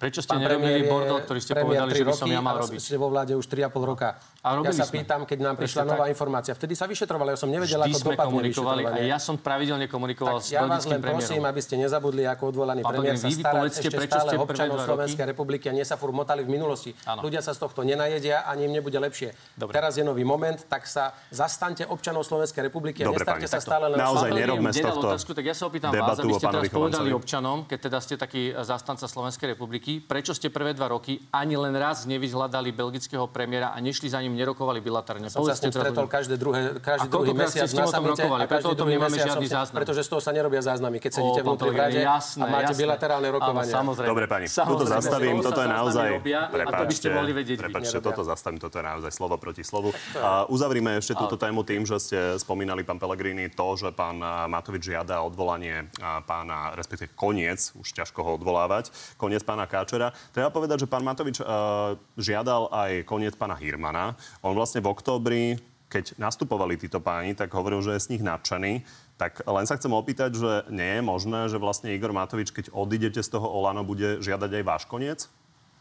[0.00, 2.80] Prečo ste nerobili je bordel, ktorý ste povedali, že by som ja mal robiť?
[2.80, 4.16] ste vo vláde už 3,5 roka.
[4.40, 5.04] A ja sa sme.
[5.04, 6.16] pýtam, keď nám prišla nová tak.
[6.16, 6.56] informácia.
[6.56, 9.84] Vtedy sa vyšetrovalo, ja som nevedel, Vždy ako sme dopadne komunikovali a ja som pravidelne
[9.92, 11.52] komunikoval Tak s ja vás len prosím, premiérom.
[11.52, 15.26] aby ste nezabudli ako odvolaný Pán premiér sa povedzte, ešte prečo stále ste občanov Slovenskej
[15.36, 16.96] republiky a nie sa furt motali v minulosti.
[17.20, 19.36] Ľudia sa z tohto nenajedia, ani im nebude lepšie.
[19.52, 19.76] Dobre.
[19.76, 24.00] Teraz je nový moment, tak sa zastaňte občanov Slovenskej republiky a Dobre, sa stále len
[24.00, 27.68] Naozaj nerobme z tohto tak ja sa opýtam vás, debatu aby ste teraz povedali občanom,
[27.68, 32.06] keď teda ste taký zastanca Slovenskej republiky, prečo ste prvé dva roky ani len raz
[32.06, 35.26] nevyhľadali belgického premiéra a nešli za ním, nerokovali bilaterálne.
[35.26, 37.88] Som sa s ním stretol každé druhé, každý A druhý ste mesiac s ním na
[37.88, 38.42] o tom samite rokovali?
[38.46, 39.76] Preto o tom nemáme žiadny záznam.
[39.82, 42.82] Pretože z toho sa nerobia záznamy, keď sedíte vnútri v rade jasné, a máte jasné.
[42.84, 43.72] bilaterálne rokovania.
[43.74, 44.10] Áno, samozrejme.
[44.12, 46.08] Dobre, pani, Samozrejme, toto zastavím, toto je naozaj...
[46.20, 47.62] by ste Prepáčte, mohli vedieť vy.
[47.64, 48.08] prepáčte, Nerobia.
[48.12, 49.88] toto zastavím, toto je naozaj slovo proti slovu.
[50.20, 54.92] A uzavrime ešte túto tému tým, že ste spomínali, pán Pellegrini, to, že pán Matovič
[54.92, 55.88] žiada odvolanie
[56.28, 60.12] pána, respektíve koniec, už ťažko ho odvolávať, koniec pána Káčera.
[60.36, 64.12] Treba povedať, že pán Matovič a, žiadal aj koniec pána Hirmana.
[64.44, 65.56] On vlastne v októbri
[65.90, 68.86] keď nastupovali títo páni, tak hovoril, že je z nich nadšený.
[69.18, 73.20] Tak len sa chcem opýtať, že nie je možné, že vlastne Igor Matovič, keď odídete
[73.20, 75.26] z toho Olano, bude žiadať aj váš koniec?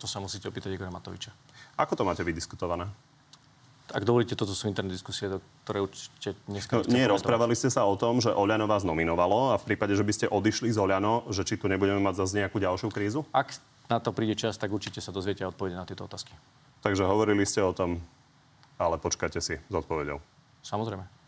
[0.02, 1.30] To sa musíte opýtať Igora Matoviča.
[1.78, 2.90] Ako to máte vydiskutované?
[3.90, 6.78] Ak dovolíte, toto sú interné diskusie, do ktoré určite dneska...
[6.78, 10.06] No, nie, rozprávali ste sa o tom, že Oľano vás nominovalo a v prípade, že
[10.06, 13.26] by ste odišli z Oľano, že či tu nebudeme mať zase nejakú ďalšiu krízu?
[13.34, 13.58] Ak
[13.90, 16.32] na to príde čas, tak určite sa dozviete odpovede na tieto otázky.
[16.86, 18.00] Takže hovorili ste o tom,
[18.80, 20.22] ale počkajte si s odpovedou.
[20.64, 21.20] Samozrejme.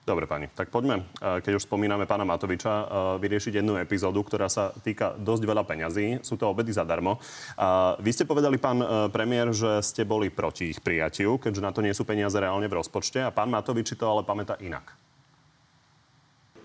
[0.00, 0.48] Dobre, pani.
[0.48, 2.86] Tak poďme, eh, keď už spomíname pána Matoviča, eh,
[3.20, 6.24] vyriešiť jednu epizódu, ktorá sa týka dosť veľa peňazí.
[6.24, 7.20] Sú to obedy zadarmo.
[7.60, 8.80] A Vy ste povedali, pán
[9.12, 12.80] premiér, že ste boli proti ich prijatiu, keďže na to nie sú peniaze reálne v
[12.80, 13.20] rozpočte.
[13.20, 14.96] A pán Matovič si to ale pamätá inak.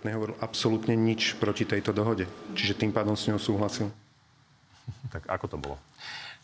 [0.05, 2.29] Nehovoril absolútne nič proti tejto dohode.
[2.53, 3.89] Čiže tým pádom s ňou súhlasil.
[5.11, 5.77] Tak ako to bolo?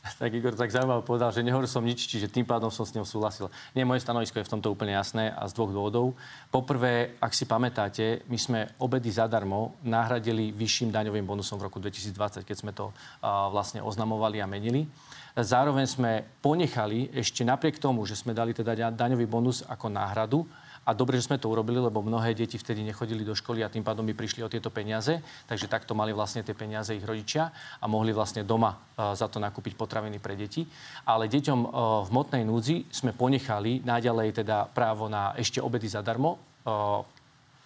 [0.01, 3.05] Tak Igor tak zaujímavé povedal, že nehovoril som nič, čiže tým pádom som s ňou
[3.05, 3.53] súhlasil.
[3.77, 6.17] Nie, moje stanovisko je v tomto úplne jasné a z dvoch dôvodov.
[6.49, 12.17] Poprvé, ak si pamätáte, my sme obedy zadarmo nahradili vyšším daňovým bonusom v roku 2020,
[12.41, 12.89] keď sme to
[13.21, 14.89] a, vlastne oznamovali a menili.
[15.37, 20.49] Zároveň sme ponechali ešte napriek tomu, že sme dali teda da- daňový bonus ako náhradu,
[20.81, 23.85] a dobre, že sme to urobili, lebo mnohé deti vtedy nechodili do školy a tým
[23.85, 25.21] pádom by prišli o tieto peniaze.
[25.45, 29.37] Takže takto mali vlastne tie peniaze ich rodičia a mohli vlastne doma e, za to
[29.37, 30.65] nakúpiť potraviny pre deti.
[31.05, 31.67] Ale deťom e,
[32.01, 36.41] v motnej núdzi sme ponechali naďalej teda právo na ešte obedy zadarmo.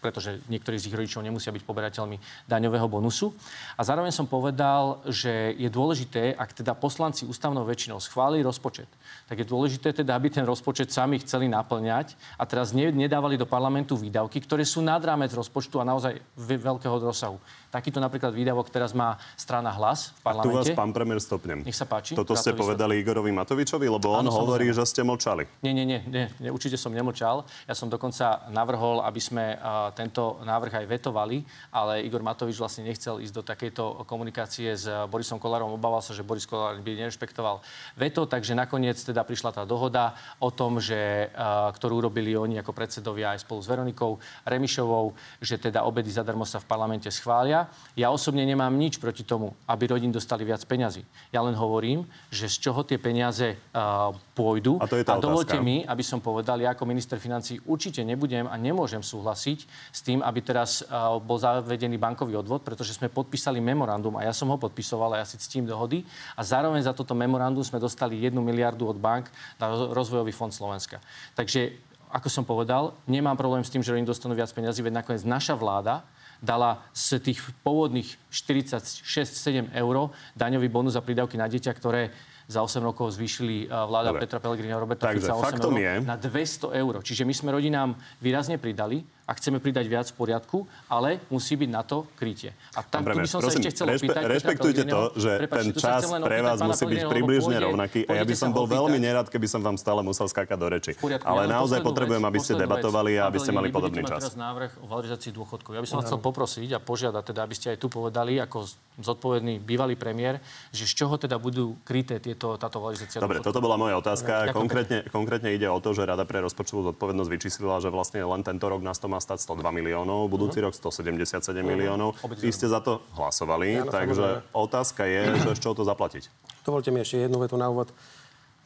[0.05, 3.33] Pretože niektorí z ich rodičov nemusia byť poberateľmi daňového bonusu.
[3.73, 8.85] A zároveň som povedal, že je dôležité, ak teda poslanci ústavnou väčšinou schválili rozpočet,
[9.25, 13.49] tak je dôležité teda, aby ten rozpočet sami chceli naplňať a teraz ne, nedávali do
[13.49, 17.41] parlamentu výdavky, ktoré sú nad rámec rozpočtu a naozaj ve- veľkého rozsahu.
[17.75, 20.71] Takýto napríklad výdavok teraz má strana hlas v Tu vás, parlamente.
[20.71, 21.59] pán premiér, stopnem.
[21.59, 22.15] Nech sa páči.
[22.15, 25.43] Toto ste to povedali Igorovi Matovičovi, lebo on Áno, hovorí, že ste mlčali.
[25.59, 27.43] Nie, nie, nie, nie, nie, určite som nemlčal.
[27.67, 31.43] Ja som dokonca navrhol, aby sme uh, tento návrh aj vetovali,
[31.75, 35.75] ale Igor Matovič vlastne nechcel ísť do takejto komunikácie s Borisom Kolárom.
[35.75, 37.59] Obával sa, že Boris Kolár by nerešpektoval
[37.99, 41.27] veto, takže nakoniec teda prišla tá dohoda o tom, že,
[41.75, 44.15] ktorú urobili oni ako predsedovia aj spolu s Veronikou
[44.47, 45.11] Remišovou,
[45.43, 47.64] že teda obedy zadarmo sa v parlamente schvália.
[47.95, 51.05] Ja osobne nemám nič proti tomu, aby rodín dostali viac peňazí.
[51.31, 54.79] Ja len hovorím, že z čoho tie peniaze uh, pôjdu.
[54.81, 55.67] A to je tá a dovolte otázka.
[55.67, 59.59] mi, aby som povedal, ja ako minister financí určite nebudem a nemôžem súhlasiť
[59.91, 64.33] s tým, aby teraz uh, bol zavedený bankový odvod, pretože sme podpísali memorandum a ja
[64.35, 66.03] som ho podpisoval a ja si ctím dohody.
[66.35, 70.99] A zároveň za toto memorandum sme dostali 1 miliardu od bank na rozvojový fond Slovenska.
[71.37, 71.75] Takže
[72.15, 75.51] ako som povedal, nemám problém s tým, že oni dostanú viac peniazy, veď nakoniec naša
[75.51, 76.07] vláda
[76.45, 79.95] dala z tých pôvodných 46-7 eur
[80.37, 82.13] daňový bonus za prídavky na dieťa, ktoré
[82.45, 84.21] za 8 rokov zvýšili vláda Dobre.
[84.21, 86.93] Petra Pellegrina a Roberta Takže Fica 8 faktom eur je- na 200 eur.
[87.01, 91.69] Čiže my sme rodinám výrazne pridali a chceme pridať viac v poriadku, ale musí byť
[91.73, 92.53] na to krytie.
[92.77, 94.21] A tam, tu by som sa prosím, ešte chcel rešpe- opýtať...
[94.21, 97.99] Petra rešpektujte to, že Prepáčte, ten sa čas pre vás musí byť približne pôjde- rovnaký.
[98.05, 100.67] A ja by sa som bol veľmi nerad, keby som vám stále musel skákať do
[100.69, 100.91] reči.
[100.93, 104.29] poriadku, Ale naozaj potrebujem, vec, aby ste debatovali a aby ste mali podobný čas.
[104.29, 105.73] teraz návrh o valorizácii dôchodkov.
[105.73, 108.69] Ja by som vás chcel poprosiť a požiadať, teda, aby ste aj tu povedali, ako
[109.01, 110.39] zodpovedný bývalý premiér,
[110.71, 114.53] že z čoho teda budú kryté tieto, táto valorizácia Dobre, toto bola moja otázka.
[114.55, 118.69] Konkrétne, konkrétne ide o to, že Rada pre rozpočtovú zodpovednosť vyčíslila, že vlastne len tento
[118.69, 122.19] rok nás to má stať 102 miliónov, budúci rok 177 miliónov.
[122.35, 124.59] Vy ste za to hlasovali, Áno, takže samozrejme.
[124.59, 126.27] otázka je, že z čoho to zaplatiť.
[126.67, 127.95] Dovolte mi ešte jednu vetu na úvod.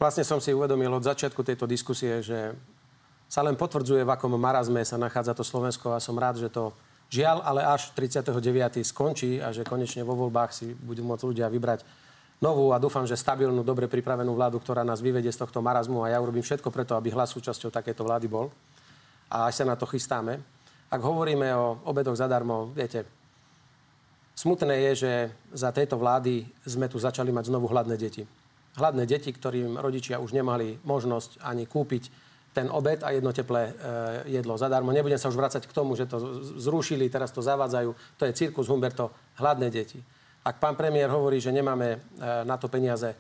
[0.01, 2.57] Vlastne som si uvedomil od začiatku tejto diskusie, že
[3.29, 6.73] sa len potvrdzuje, v akom marazme sa nachádza to Slovensko a som rád, že to
[7.13, 8.81] žiaľ, ale až 39.
[8.81, 11.85] skončí a že konečne vo voľbách si budú môcť ľudia vybrať
[12.39, 16.15] novú a dúfam, že stabilnú, dobre pripravenú vládu, ktorá nás vyvedie z tohto marazmu a
[16.15, 18.47] ja urobím všetko preto, aby hlas súčasťou takéto vlády bol.
[19.29, 20.41] A až sa na to chystáme.
[20.89, 23.05] Ak hovoríme o obedoch zadarmo, viete,
[24.39, 25.11] Smutné je, že
[25.51, 28.23] za tejto vlády sme tu začali mať znovu hladné deti.
[28.79, 32.07] Hladné deti, ktorým rodičia už nemali možnosť ani kúpiť
[32.55, 33.73] ten obed a jedno teplé e,
[34.39, 34.95] jedlo zadarmo.
[34.95, 37.91] Nebudem sa už vrácať k tomu, že to zrušili, teraz to zavádzajú.
[38.15, 39.11] To je cirkus Humberto,
[39.43, 39.99] hladné deti.
[40.47, 41.97] Ak pán premiér hovorí, že nemáme e,
[42.47, 43.11] na to peniaze,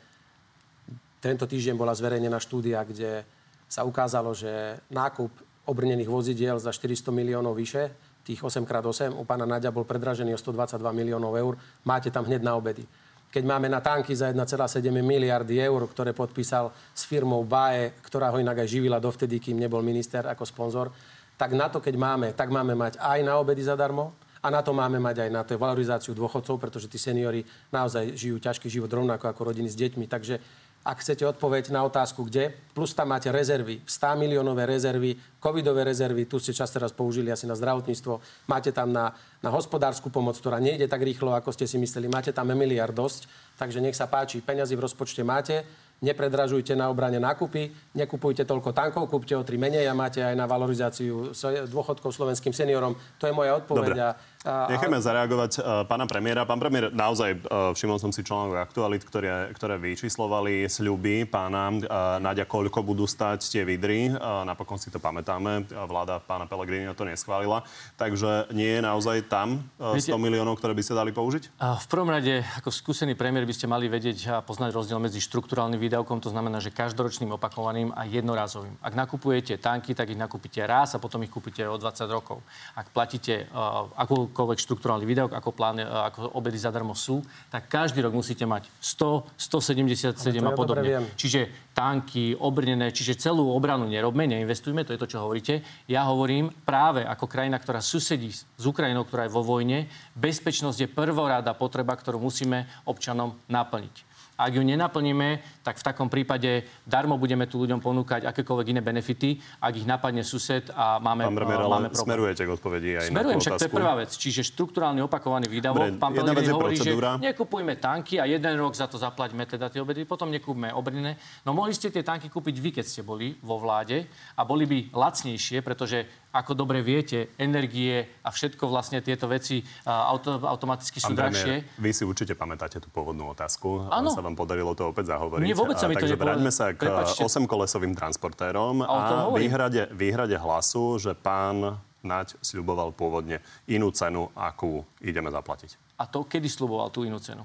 [1.19, 3.27] tento týždeň bola zverejnená štúdia, kde
[3.67, 5.35] sa ukázalo, že nákup
[5.69, 7.93] obrnených vozidiel za 400 miliónov vyše,
[8.25, 11.53] tých 8x8, u pána Naďa bol predražený o 122 miliónov eur.
[11.85, 12.83] Máte tam hneď na obedy.
[13.29, 18.41] Keď máme na tanky za 1,7 miliardy eur, ktoré podpísal s firmou BAE, ktorá ho
[18.41, 20.89] inak aj živila dovtedy, kým nebol minister ako sponzor,
[21.37, 24.71] tak na to, keď máme, tak máme mať aj na obedy zadarmo, a na to
[24.71, 27.43] máme mať aj na tú valorizáciu dôchodcov, pretože tí seniori
[27.75, 30.07] naozaj žijú ťažký život rovnako ako rodiny s deťmi.
[30.07, 30.39] Takže
[30.79, 36.23] ak chcete odpoveď na otázku, kde, plus tam máte rezervy, 100 miliónové rezervy, covidové rezervy,
[36.23, 39.11] tu ste čas teraz použili asi na zdravotníctvo, máte tam na,
[39.43, 43.27] na hospodárskú pomoc, ktorá nejde tak rýchlo, ako ste si mysleli, máte tam miliard dosť,
[43.59, 45.67] takže nech sa páči, peňazí v rozpočte máte,
[45.99, 50.47] nepredražujte na obrane nákupy, nekupujte toľko tankov, kúpte o tri menej a máte aj na
[50.47, 51.35] valorizáciu
[51.67, 52.95] dôchodkov slovenským seniorom.
[53.19, 53.91] To je moja odpoveď.
[53.95, 54.28] Dobre.
[54.47, 56.47] Nechajme zareagovať uh, pána premiéra.
[56.47, 61.83] Pán premiér, naozaj uh, všimol som si článok aktualit, ktoré, ktoré vyčíslovali sľuby pána uh,
[62.23, 64.07] Nadia, koľko budú stať tie vidry.
[64.07, 65.67] Uh, napokon si to pamätáme.
[65.67, 67.67] Vláda pána Pellegrini to neschválila.
[67.99, 71.59] Takže nie je naozaj tam uh, 100 Viete- miliónov, ktoré by ste dali použiť?
[71.59, 75.83] V prvom rade, ako skúsený premiér, by ste mali vedieť a poznať rozdiel medzi štruktúrálnym
[75.83, 78.79] výdavkom, to znamená, že každoročným opakovaným a jednorázovým.
[78.79, 82.39] Ak nakupujete tanky, tak ich nakúpite raz a potom ich kúpite o 20 rokov.
[82.79, 83.91] Ak platíte uh,
[84.29, 88.69] akúkoľvek štruktúrálny výdavok, ako, plán, uh, ako obedy zadarmo sú, tak každý rok musíte mať
[88.77, 90.85] 100, 177 Ale to ja a podobne.
[90.85, 91.03] viem.
[91.17, 95.65] Čiže tanky, obrnené, čiže celú obranu nerobme, neinvestujme, to je to, čo hovoríte.
[95.89, 100.89] Ja hovorím práve ako krajina, ktorá susedí s Ukrajinou, ktorá je vo vojne, bezpečnosť je
[100.91, 104.08] prvorada potreba, ktorú musíme občanom naplniť.
[104.39, 109.35] Ak ju nenaplníme, tak v takom prípade darmo budeme tu ľuďom ponúkať akékoľvek iné benefity,
[109.59, 112.07] ak ich napadne sused a máme, Pán premiér, ale máme problém.
[112.07, 114.11] smerujete k odpovedi aj Smerujem, na však to je prvá vec.
[114.15, 115.91] Čiže štruktúrálny opakovaný výdavok.
[115.91, 117.11] Dobre, Pán jedna vec je hovorí, procedúra.
[117.19, 121.19] že nekupujme tanky a jeden rok za to zaplaťme teda tie obedy, potom nekúpme obrnené.
[121.43, 124.07] No mohli ste tie tanky kúpiť vy, keď ste boli vo vláde
[124.39, 130.37] a boli by lacnejšie, pretože ako dobre viete, energie a všetko vlastne tieto veci auto,
[130.39, 131.65] automaticky sú drahšie.
[131.75, 133.89] vy si určite pamätáte tú pôvodnú otázku.
[133.89, 134.09] Áno.
[134.09, 135.41] Sa vám podarilo to opäť zahovoriť.
[135.41, 137.25] Nie, vôbec sa mi to Takže vráťme sa k Prepáčte.
[137.25, 144.87] osemkolesovým transportérom A a výhrade, výhrade hlasu, že pán Naď sľuboval pôvodne inú cenu, akú
[144.99, 145.75] ideme zaplatiť.
[145.97, 147.43] A to kedy sluboval tú inú cenu?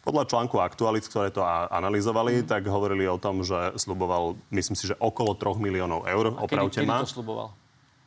[0.00, 2.46] Podľa článku Aktualit, ktoré to analyzovali, Mhm.
[2.46, 6.32] tak hovorili o tom, že sluboval, myslím si, že okolo 3 miliónov eur.
[6.32, 7.00] A Opravte kedy, kedy ma.
[7.00, 7.52] to sluboval?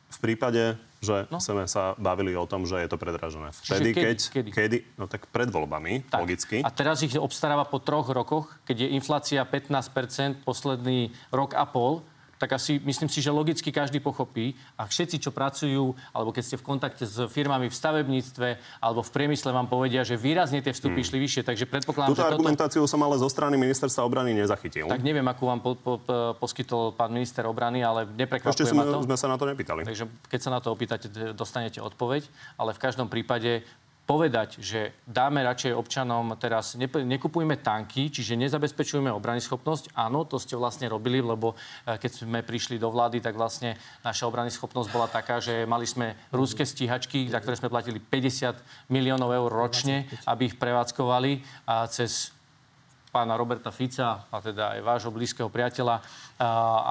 [0.08, 1.38] V prípade, že no.
[1.38, 3.54] sme sa bavili o tom, že je to predražené.
[3.54, 4.18] Vtedy, kedy, keď...
[4.34, 4.50] Kedy?
[4.50, 4.78] kedy?
[4.98, 6.26] No tak pred voľbami, tak.
[6.26, 6.58] logicky.
[6.66, 12.02] A teraz ich obstaráva po troch rokoch, keď je inflácia 15% posledný rok a pol
[12.38, 16.58] tak asi myslím si, že logicky každý pochopí a všetci, čo pracujú, alebo keď ste
[16.58, 18.48] v kontakte s firmami v stavebníctve
[18.82, 21.10] alebo v priemysle, vám povedia, že výrazne tie vstupy hmm.
[21.10, 21.42] šli vyššie.
[21.44, 22.94] Takže predpokladám, Túto že argumentáciu toto...
[22.94, 24.86] som ale zo strany ministerstva obrany nezachytil.
[24.86, 28.86] Tak neviem, akú vám po, po, po, poskytol pán minister obrany, ale neprekvapuje Ešte sme,
[28.86, 29.04] ma to.
[29.04, 29.82] sme sa na to nepýtali.
[29.84, 32.30] Takže keď sa na to opýtate, dostanete odpoveď.
[32.62, 33.66] Ale v každom prípade
[34.08, 39.92] povedať, že dáme radšej občanom teraz, ne, nekupujme tanky, čiže nezabezpečujeme obrany schopnosť.
[40.00, 43.76] Áno, to ste vlastne robili, lebo e, keď sme prišli do vlády, tak vlastne
[44.08, 48.88] naša obrany schopnosť bola taká, že mali sme ruské stíhačky, za ktoré sme platili 50
[48.88, 52.37] miliónov eur ročne, aby ich prevádzkovali a cez
[53.18, 56.06] pána Roberta Fica a teda aj vášho blízkeho priateľa,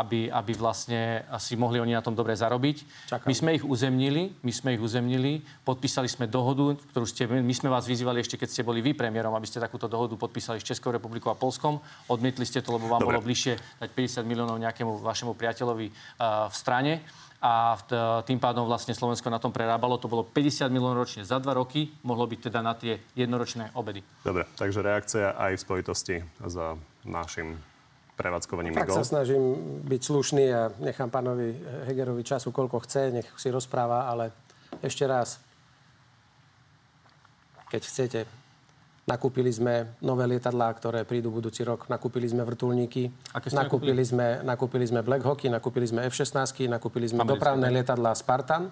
[0.03, 3.07] aby, aby vlastne si mohli oni na tom dobre zarobiť.
[3.07, 3.31] Čakám.
[3.31, 7.71] My sme ich uzemnili, my sme ich uzemnili, podpísali sme dohodu, ktorú ste, my sme
[7.71, 10.91] vás vyzývali ešte, keď ste boli vy premiérom, aby ste takúto dohodu podpísali s Českou
[10.91, 11.79] republikou a Polskom.
[12.11, 13.23] Odmietli ste to, lebo vám dobre.
[13.23, 15.87] bolo bližšie dať 50 miliónov nejakému vašemu priateľovi
[16.51, 17.07] v strane
[17.43, 17.77] a
[18.25, 20.01] tým pádom vlastne Slovensko na tom prerábalo.
[20.01, 24.01] To bolo 50 miliónov ročne za dva roky, mohlo byť teda na tie jednoročné obedy.
[24.25, 26.57] Dobre, takže reakcia aj v spojitosti s
[27.05, 27.61] našim
[28.17, 31.53] prevádzkovaním Tak sa snažím byť slušný a nechám pánovi
[31.93, 34.33] Hegerovi času, koľko chce, nech si rozpráva, ale
[34.81, 35.37] ešte raz,
[37.69, 38.21] keď chcete,
[39.07, 41.87] Nakúpili sme nové lietadlá, ktoré prídu budúci rok.
[41.87, 43.07] Nakúpili sme vrtulníky.
[43.55, 48.67] Nakúpili sme, nakúpili sme Black Hawky, nakúpili sme F-16, nakúpili sme Americké, dopravné lietadlá Spartan.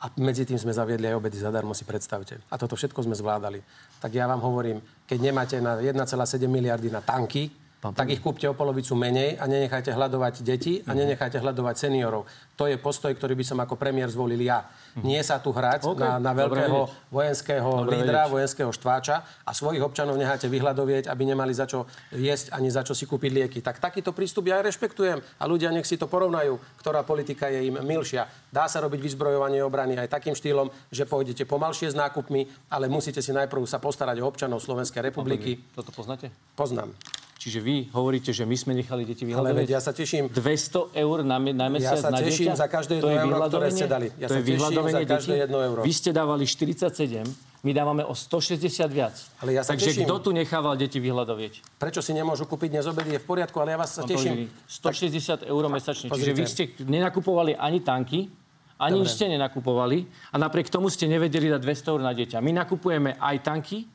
[0.00, 2.40] A medzi tým sme zaviedli aj obedy zadarmo, si predstavte.
[2.48, 3.60] A toto všetko sme zvládali.
[4.00, 7.52] Tak ja vám hovorím, keď nemáte na 1,7 miliardy na tanky,
[7.92, 10.96] tak ich kúpte o polovicu menej a nenechajte hľadovať deti a mhm.
[10.96, 12.24] nenechajte hľadovať seniorov.
[12.56, 14.64] To je postoj, ktorý by som ako premiér zvolil ja.
[14.96, 15.04] Mhm.
[15.04, 16.00] Nie sa tu hrať okay.
[16.00, 18.32] na, na veľkého Dobre vojenského Dobre lídra, vedieť.
[18.32, 21.84] vojenského štváča a svojich občanov necháte vyhľadovieť, aby nemali za čo
[22.16, 23.58] jesť ani za čo si kúpiť lieky.
[23.60, 27.68] Tak takýto prístup ja aj rešpektujem a ľudia nech si to porovnajú, ktorá politika je
[27.68, 28.24] im milšia.
[28.48, 33.20] Dá sa robiť vyzbrojovanie obrany aj takým štýlom, že pôjdete pomalšie s nákupmi, ale musíte
[33.20, 35.60] si najprv sa postarať o občanov Slovenskej republiky.
[35.76, 36.32] Toto poznáte?
[36.56, 36.94] Poznám.
[37.36, 39.68] Čiže vy hovoríte, že my sme nechali deti vyhľadovať.
[39.68, 40.32] Ale ja sa teším.
[40.32, 42.58] 200 eur na, na mesiac Ja sa na teším dieťa?
[42.58, 44.08] za každé jedno euro, ktoré ste dali.
[44.16, 45.80] Ja to sa je teším za každé jedno euro.
[45.84, 47.28] Vy ste dávali 47,
[47.60, 49.14] my dávame o 160 viac.
[49.44, 50.08] Ale ja sa Takže teším.
[50.08, 51.76] kto tu nechával deti vyhľadovieť?
[51.76, 54.48] Prečo si nemôžu kúpiť dnes je v poriadku, ale ja vás sa teším.
[54.70, 56.08] 160 eur mesačne.
[56.08, 58.32] Čiže vy ste nenakupovali ani tanky,
[58.76, 59.12] ani Dobre.
[59.12, 59.98] ste nenakupovali
[60.32, 62.38] a napriek tomu ste nevedeli dať 200 eur na dieťa.
[62.44, 63.88] My nakupujeme aj tanky,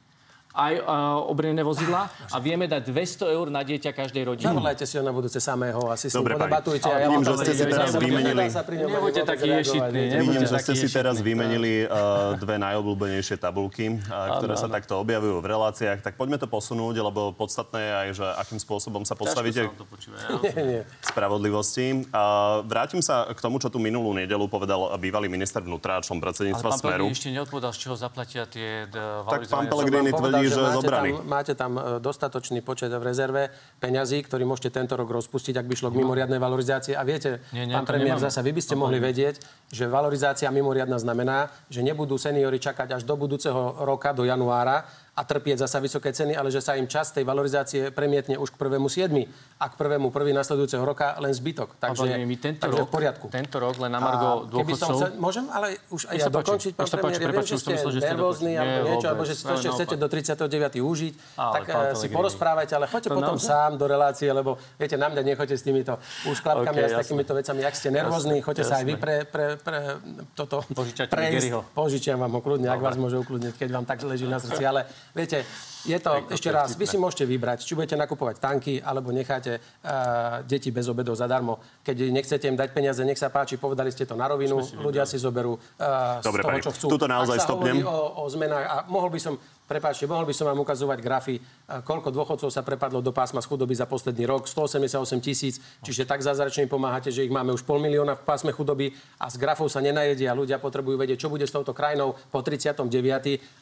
[0.52, 4.52] aj uh, obrnené vozidla a vieme dať 200 eur na dieťa každej rodiny.
[4.52, 6.92] Zavolajte si ho na budúce samého, asi si Dobre, podebatujte.
[6.92, 8.44] Ale ja vidím, že ste si teraz vymenili...
[8.92, 10.02] Nebuďte taký ješitný.
[10.20, 15.40] Vidím, že ste si teraz vymenili uh, dve najobľúbenejšie tabulky, uh, ktoré sa takto objavujú
[15.40, 16.04] v reláciách.
[16.04, 22.12] Tak poďme to posunúť, lebo podstatné je aj, že akým spôsobom sa postavíte k spravodlivosti.
[22.12, 26.70] Uh, vrátim sa k tomu, čo tu minulú nedelu povedal bývalý minister vnútra, člen predsedníctva
[26.76, 27.08] Smeru.
[27.08, 30.78] Ale pán ešte neodpovedal, z čoho zaplatia tie Tak pán Pellegrini tvrdí, tvrdí, že, máte
[30.80, 31.10] zobraný.
[31.12, 35.68] Tam, máte tam e, dostatočný počet v rezerve peňazí, ktorý môžete tento rok rozpustiť, ak
[35.68, 36.98] by šlo k mimoriadnej valorizácii.
[36.98, 39.38] A viete, nie, nie, pán premiér, zasa vy by ste mohli vedieť,
[39.70, 45.28] že valorizácia mimoriadna znamená, že nebudú seniori čakať až do budúceho roka, do januára, a
[45.28, 48.88] trpieť zasa vysoké ceny, ale že sa im čas tej valorizácie premietne už k prvému
[48.88, 49.12] 7.
[49.60, 51.76] a k prvému prvý nasledujúceho roka len zbytok.
[51.84, 53.26] Takže, my tento takže rok, v poriadku.
[53.28, 54.96] Tento rok len na Margo dôchodcov...
[54.96, 57.20] Chcel, môžem, ale už aj ja dokončiť, pán premiér.
[57.20, 60.80] Ja viem, že ste nervózni alebo niečo, alebo že si to ešte chcete do 39.
[60.80, 65.28] užiť, tak eh, si porozprávajte, ale choďte potom sám do relácie, lebo viete, na mňa
[65.28, 67.68] nechoďte s týmito úšklapkami a s takýmito vecami.
[67.68, 70.00] Ak ste nervózni, choďte sa aj vy pre, pre, pre
[70.40, 71.76] toto prejsť.
[71.76, 74.64] Požičiam vám ho kľudne, ak vás môže ukludniť, keď vám tak leží na srdci.
[74.64, 75.44] Ale 咩即？
[75.86, 80.70] Je to, ešte raz, vy si môžete vybrať, či budete nakupovať tanky, alebo necháte uh, deti
[80.70, 81.58] bez obedov zadarmo.
[81.82, 85.18] Keď nechcete im dať peniaze, nech sa páči, povedali ste to na rovinu, ľudia si
[85.18, 86.86] zoberú uh, Dobre, z toho, čo chcú.
[86.98, 87.82] Tuto naozaj Ak sa stopnem.
[87.82, 89.34] o, o zmenách a mohol by som
[89.72, 93.72] Prepáčte, mohol by som vám ukazovať grafy, koľko dôchodcov sa prepadlo do pásma z chudoby
[93.72, 94.44] za posledný rok.
[94.44, 98.92] 188 tisíc, čiže tak zázračne pomáhate, že ich máme už pol milióna v pásme chudoby
[99.16, 100.36] a z grafov sa nenajedia.
[100.36, 102.84] Ľudia potrebujú vedieť, čo bude s touto krajinou po 39.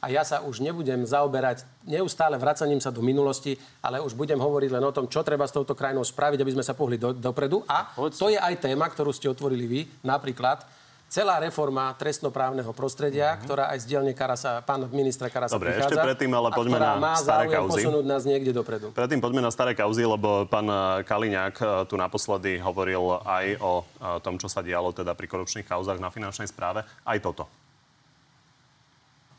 [0.01, 4.69] A ja sa už nebudem zaoberať neustále vracaním sa do minulosti, ale už budem hovoriť
[4.73, 7.61] len o tom, čo treba s touto krajinou spraviť, aby sme sa pohli do, dopredu.
[7.69, 10.79] A to je aj téma, ktorú ste otvorili vy, napríklad
[11.09, 13.43] celá reforma trestnoprávneho prostredia, mm-hmm.
[13.43, 17.01] ktorá aj z dielne Karasa, pán ministra Karasa Dobre, prichádza, ešte predtým, ale poďme na
[17.01, 17.81] má staré kauzy.
[17.81, 18.93] posunúť nás niekde dopredu.
[18.93, 23.73] Predtým poďme na staré kauzy, lebo pán eh, Kaliňák eh, tu naposledy hovoril aj o
[23.81, 26.85] eh, tom, čo sa dialo teda pri korupčných kauzách na finančnej správe.
[26.85, 27.49] Aj toto.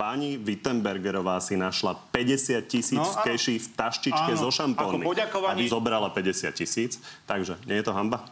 [0.01, 5.05] Pani Wittenbergerová si našla 50 tisíc No, v keši v taštičke Áno, so šampónmi.
[5.05, 6.97] ako poďakovanie- A zobrala 50 tisíc.
[7.29, 8.25] Takže nie je to hamba?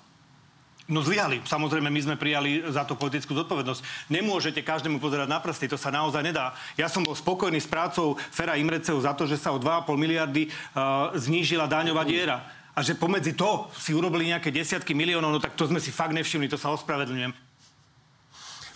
[0.89, 1.45] No zlyhali.
[1.45, 4.09] Samozrejme, my sme prijali za to politickú zodpovednosť.
[4.09, 6.57] Nemôžete každému pozerať na prsty, to sa naozaj nedá.
[6.81, 10.49] Ja som bol spokojný s prácou Fera Imreceho za to, že sa o 2,5 miliardy
[10.49, 12.41] uh, znížila daňová diera.
[12.73, 16.17] A že pomedzi to si urobili nejaké desiatky miliónov, no tak to sme si fakt
[16.17, 17.48] nevšimli, to sa ospravedlňujem.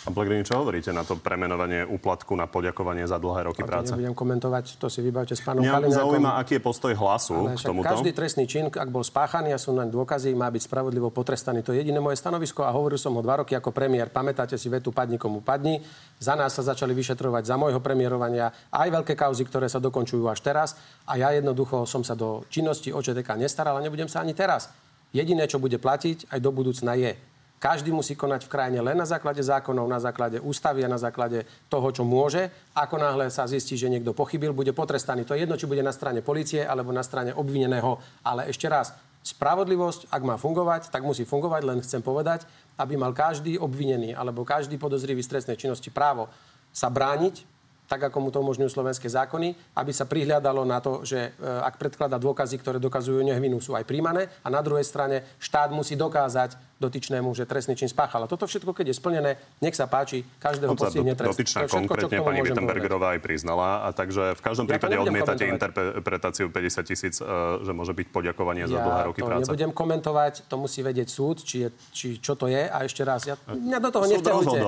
[0.03, 3.95] Pán Pellegrini, čo hovoríte na to premenovanie úplatku na poďakovanie za dlhé roky práce?
[3.95, 5.95] nebudem komentovať, to si vybavte s pánom Mňa Kaliňákom.
[5.95, 7.87] zaujíma, aký je postoj hlasu Ale k tomuto.
[7.87, 11.63] každý trestný čin, ak bol spáchaný a sú naň dôkazy, má byť spravodlivo potrestaný.
[11.63, 14.11] To je jediné moje stanovisko a hovoril som ho dva roky ako premiér.
[14.11, 15.79] Pamätáte si vetu padni komu padni.
[16.19, 20.43] Za nás sa začali vyšetrovať za môjho premiérovania aj veľké kauzy, ktoré sa dokončujú až
[20.43, 20.75] teraz.
[21.07, 24.67] A ja jednoducho som sa do činnosti OČTK nestaral a nebudem sa ani teraz.
[25.15, 27.15] Jediné, čo bude platiť aj do budúcna je,
[27.63, 31.47] každý musí konať v krajine len na základe zákonov, na základe ústavy a na základe
[31.71, 32.51] toho, čo môže.
[32.75, 35.23] Ako náhle sa zistí, že niekto pochybil, bude potrestaný.
[35.23, 38.03] To je jedno, či bude na strane policie alebo na strane obvineného.
[38.27, 38.91] Ale ešte raz,
[39.23, 41.63] spravodlivosť, ak má fungovať, tak musí fungovať.
[41.63, 42.51] Len chcem povedať,
[42.83, 46.27] aby mal každý obvinený alebo každý podozrivý z trestnej činnosti právo
[46.75, 47.47] sa brániť,
[47.93, 51.77] tak ako mu to umožňujú slovenské zákony, aby sa prihľadalo na to, že e, ak
[51.77, 56.57] predkladá dôkazy, ktoré dokazujú nevinu, sú aj príjmané a na druhej strane štát musí dokázať
[56.83, 58.27] dotyčnému, že trestný čin spáchal.
[58.27, 59.31] A toto všetko, keď je splnené,
[59.63, 61.39] nech sa páči, každého postihne trest.
[61.39, 63.87] dotyčná všetko, konkrétne pani Wittenbergerová aj priznala.
[63.87, 67.25] A takže v každom Ja prípade odmietate interpretáciu 50 tisíc, e,
[67.63, 69.47] že môže byť poďakovanie za dlhé roky to práce.
[69.47, 72.67] nebudem komentovať, to musí vedieť súd, či, je, či čo to je.
[72.67, 74.59] A ešte raz, ja, mňa do toho nevťahujte.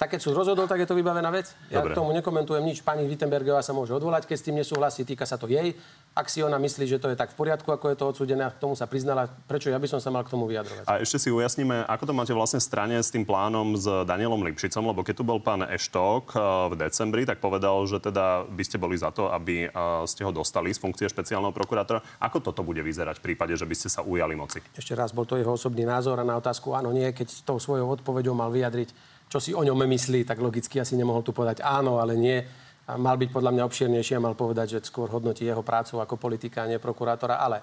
[0.00, 1.52] Tak keď súd rozhodol, tak je to vybavená vec.
[1.68, 1.92] Ja Dobre.
[1.92, 2.80] k tomu nekomentujem nič.
[2.80, 5.74] Pani Wittenbergová sa môže odvolať, keď s tým nesúhlasí, týka sa to jej.
[6.18, 8.50] Ak si ona myslí, že to je tak v poriadku, ako je to odsúdené, a
[8.50, 10.90] k tomu sa priznala, prečo ja by som sa mal k tomu vyjadrovať.
[10.90, 14.42] A ešte si ujasníme, ako to máte vlastne v strane s tým plánom s Danielom
[14.42, 18.62] Lipšicom, lebo keď tu bol pán Eštok eh, v decembri, tak povedal, že teda by
[18.66, 22.02] ste boli za to, aby eh, ste ho dostali z funkcie špeciálneho prokurátora.
[22.18, 24.58] Ako toto bude vyzerať v prípade, že by ste sa ujali moci?
[24.74, 27.94] Ešte raz, bol to jeho osobný názor a na otázku áno, nie, keď tou svojou
[27.94, 28.90] odpoveďou mal vyjadriť,
[29.30, 32.42] čo si o ňom myslí, tak logicky asi nemohol tu povedať áno, ale nie.
[32.88, 36.64] Mal byť podľa mňa obširnejší a mal povedať, že skôr hodnotí jeho prácu ako politika,
[36.64, 37.60] a nie prokurátora, ale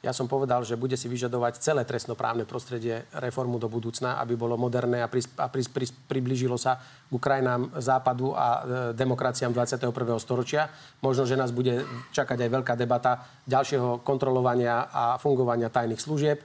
[0.00, 4.56] ja som povedal, že bude si vyžadovať celé trestnoprávne prostredie reformu do budúcna, aby bolo
[4.56, 8.60] moderné a, pris, a pris, pris, priblížilo sa k krajinám západu a e,
[8.96, 9.92] demokraciám 21.
[10.16, 10.72] storočia.
[11.04, 11.84] Možno, že nás bude
[12.16, 16.40] čakať aj veľká debata ďalšieho kontrolovania a fungovania tajných služieb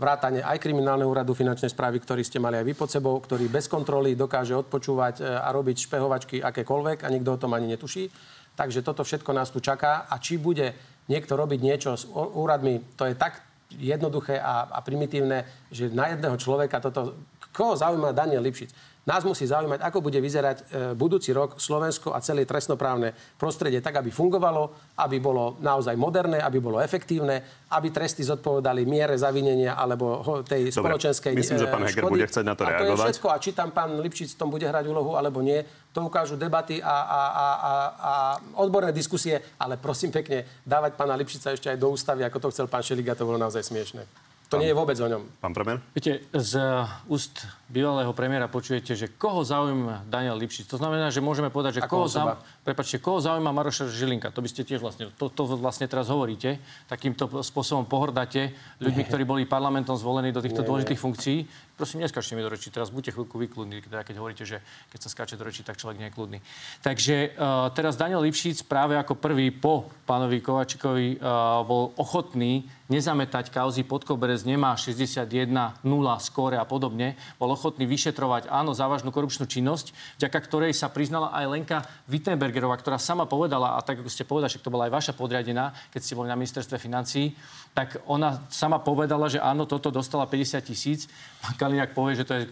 [0.00, 3.68] vrátane aj kriminálneho úradu finančnej správy, ktorý ste mali aj vy pod sebou, ktorý bez
[3.68, 8.08] kontroly dokáže odpočúvať e, a robiť špehovačky akékoľvek a nikto o tom ani netuší.
[8.56, 10.72] Takže toto všetko nás tu čaká a či bude
[11.12, 13.44] niekto robiť niečo s úradmi, to je tak
[13.76, 17.14] jednoduché a, a primitívne, že na jedného človeka toto...
[17.50, 18.70] Koho zaujíma Daniel Lipšic?
[19.00, 23.96] Nás musí zaujímať, ako bude vyzerať e, budúci rok Slovensko a celé trestnoprávne prostredie tak,
[23.96, 27.40] aby fungovalo, aby bolo naozaj moderné, aby bolo efektívne,
[27.72, 32.12] aby tresty zodpovedali miere zavinenia alebo tej Dobre, spoločenskej myslím, že pán e, Heger škody.
[32.12, 33.06] bude chcieť na to a to je reagovať.
[33.08, 33.26] všetko.
[33.32, 35.64] A či tam pán Lipšic v tom bude hrať úlohu alebo nie,
[35.96, 38.12] to ukážu debaty a, a, a, a, a
[38.60, 39.40] odborné diskusie.
[39.56, 43.16] Ale prosím pekne, dávať pána Lipšica ešte aj do ústavy, ako to chcel pán Šeliga,
[43.16, 44.29] to bolo naozaj smiešne.
[44.50, 45.22] To nie je vôbec o ňom.
[45.38, 45.78] Pán premiér?
[45.94, 46.58] Viete, z
[47.06, 50.66] úst bývalého premiéra počujete, že koho zaujíma Daniel Lipšic.
[50.66, 54.34] To znamená, že môžeme povedať, že koho, zaujíma, prepačte, koho zaujíma Maroša Žilinka.
[54.34, 56.58] To by ste tiež vlastne, to, to vlastne teraz hovoríte.
[56.90, 58.50] Takýmto spôsobom pohrdáte
[58.84, 61.46] ľuďmi, ktorí boli parlamentom zvolení do týchto Nie, dôležitých funkcií.
[61.80, 62.68] Prosím, neskáčte mi do reči.
[62.68, 64.60] Teraz buďte chvíľku vykludní, teda keď hovoríte, že
[64.92, 66.38] keď sa skáče do reči, tak človek nie je kľudný.
[66.84, 73.54] Takže uh, teraz Daniel Lipšic práve ako prvý po pánovi Kovačikovi uh, bol ochotný nezametať
[73.54, 75.24] kauzy pod koberec, nemá 61,
[75.54, 75.86] 0
[76.18, 77.14] skóre a podobne.
[77.38, 81.78] Bol ochotný vyšetrovať, áno, závažnú korupčnú činnosť, vďaka ktorej sa priznala aj Lenka
[82.10, 85.70] Wittenbergerová, ktorá sama povedala, a tak ako ste povedali, že to bola aj vaša podriadená,
[85.94, 87.30] keď ste boli na ministerstve financií,
[87.70, 91.06] tak ona sama povedala, že áno, toto dostala 50 tisíc.
[91.38, 92.44] Pán Kaliňák povie, že to je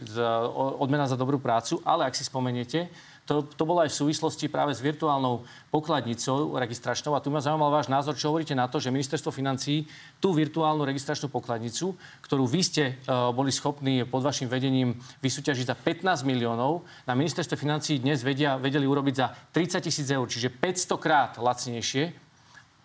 [0.79, 2.87] odmena za dobrú prácu, ale ak si spomeniete,
[3.29, 7.13] to, to bolo aj v súvislosti práve s virtuálnou pokladnicou registračnou.
[7.13, 9.85] A tu ma zaujímal váš názor, čo hovoríte na to, že ministerstvo financií
[10.17, 11.93] tú virtuálnu registračnú pokladnicu,
[12.25, 17.61] ktorú vy ste uh, boli schopní pod vašim vedením vysúťažiť za 15 miliónov, na ministerstve
[17.61, 22.28] financií dnes vedia, vedeli urobiť za 30 tisíc eur, čiže 500 krát lacnejšie.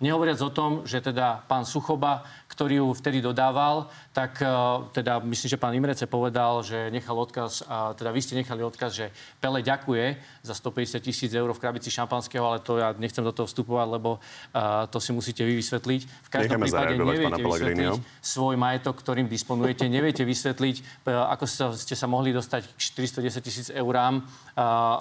[0.03, 4.45] Nehovoriac o tom, že teda pán Suchoba, ktorý ju vtedy dodával, tak e,
[4.91, 7.63] teda myslím, že pán Imrece povedal, že nechal odkaz,
[7.95, 9.05] teda vy ste nechali odkaz, že
[9.39, 13.47] Pele ďakuje za 150 tisíc eur v krabici šampanského, ale to ja nechcem do toho
[13.47, 16.01] vstupovať, lebo uh, to si musíte vy vysvetliť.
[16.03, 19.87] V každom Necháme prípade neviete vysvetliť svoj majetok, ktorým disponujete.
[19.87, 20.75] Neviete vysvetliť,
[21.07, 21.45] e, ako
[21.79, 22.79] ste sa mohli dostať k
[23.23, 24.25] 410 tisíc eurám,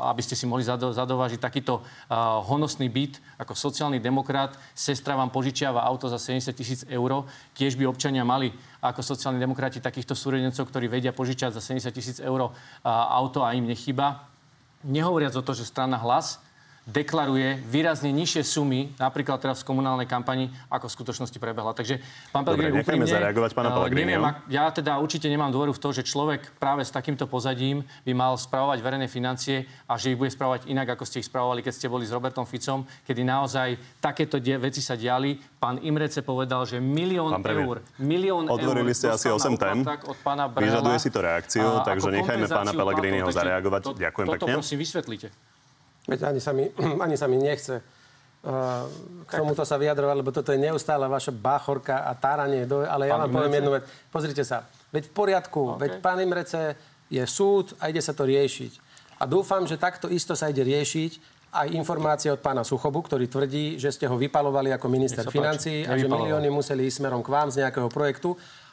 [0.09, 1.85] aby ste si mohli zado, zadovážiť takýto
[2.49, 4.57] honosný byt ako sociálny demokrat.
[4.93, 7.25] Sestra vám požičiava auto za 70 tisíc eur.
[7.57, 8.53] Tiež by občania mali
[8.85, 12.53] ako sociálni demokrati takýchto súrodencov, ktorí vedia požičať za 70 tisíc eur
[12.85, 14.29] auto a im nechyba.
[14.85, 16.37] Nehovoriac o to, že strana hlas
[16.85, 21.71] deklaruje výrazne nižšie sumy, napríklad teraz v komunálnej kampani, ako v skutočnosti prebehla.
[21.73, 25.89] Takže, pán Pellegrini, úprimne, zareagovať pána eh, ak- ja teda určite nemám dôveru v to,
[25.93, 30.29] že človek práve s takýmto pozadím by mal spravovať verejné financie a že ich bude
[30.29, 33.69] spravovať inak, ako ste ich spravovali, keď ste boli s Robertom Ficom, kedy naozaj
[33.99, 35.39] takéto die- veci sa diali.
[35.39, 39.57] Pán Imrece povedal, že milión Pán eur, premiér, milión Otvorili eur ste asi dostal na
[39.57, 39.79] 8 tém.
[40.05, 40.83] od pána Brehela.
[40.83, 43.81] Vyžaduje si to reakciu, A takže nechajme pána Pellegriniho zareagovať.
[43.81, 44.55] to- Ďakujem toto pekne.
[44.59, 45.29] prosím vysvetlite.
[46.07, 46.67] Veď ani sa mi,
[47.05, 48.85] ani sa mi nechce uh,
[49.27, 52.67] k tomuto sa vyjadrovať, lebo toto je neustále vaša báchorka a táranie.
[52.67, 53.85] Do, ale ja vám poviem jednu vec.
[54.11, 54.67] Pozrite sa.
[54.91, 55.63] Veď v poriadku.
[55.75, 55.79] OK.
[55.79, 56.75] Veď pán Imrece
[57.13, 58.73] je súd a ide sa to riešiť.
[59.23, 63.77] A dúfam, že takto isto sa ide riešiť aj informácie od pána Suchobu, ktorý tvrdí,
[63.77, 67.53] že ste ho vypalovali ako minister financí a že milióny museli ísť smerom k vám
[67.53, 68.33] z nejakého projektu.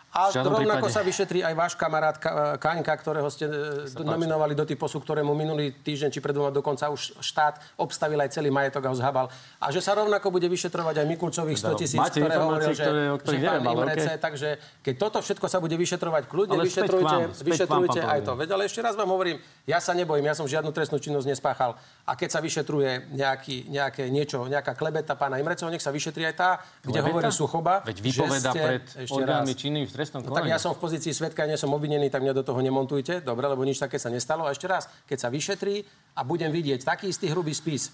[0.10, 0.90] A rovnako prípade.
[0.90, 3.54] sa vyšetrí aj váš kamarát Ka- Kaňka, ktorého ste e,
[3.96, 8.50] nominovali do typosu, ktorému minulý týždeň či pred dvoma dokonca už štát obstavil aj celý
[8.50, 9.26] majetok a ho zhabal.
[9.56, 13.22] A že sa rovnako bude vyšetrovať aj Mikulcových 100 tisíc, ktoré hovoril, že, ktoré- že
[13.22, 14.18] pán neviem, ale Imrece, okej.
[14.20, 14.50] takže
[14.82, 18.32] keď toto všetko sa bude vyšetrovať, kľudne Ale vyšetrujte, vám, vám, vyšetrujte pán aj to.
[18.34, 21.78] Veď ale ešte raz vám hovorím, ja sa nebojím, ja som žiadnu trestnú činnosť nespáchal.
[22.04, 26.34] A keď sa vyšetruje nejaký, nejaké niečo, nejaká klebeta pána Imreceho, nech sa vyšetrí aj
[26.34, 26.50] tá,
[26.82, 27.06] kde Klebeta?
[27.06, 30.56] hovorí Suchoba, Veď vypoveda pred ešte orgánmi činnými trestnom No, tak konaní.
[30.56, 33.20] ja som v pozícii svetka, nie som obvinený, tak mňa do toho nemontujte.
[33.20, 34.48] Dobre, lebo nič také sa nestalo.
[34.48, 35.84] A ešte raz, keď sa vyšetrí
[36.16, 37.92] a budem vidieť taký istý hrubý spis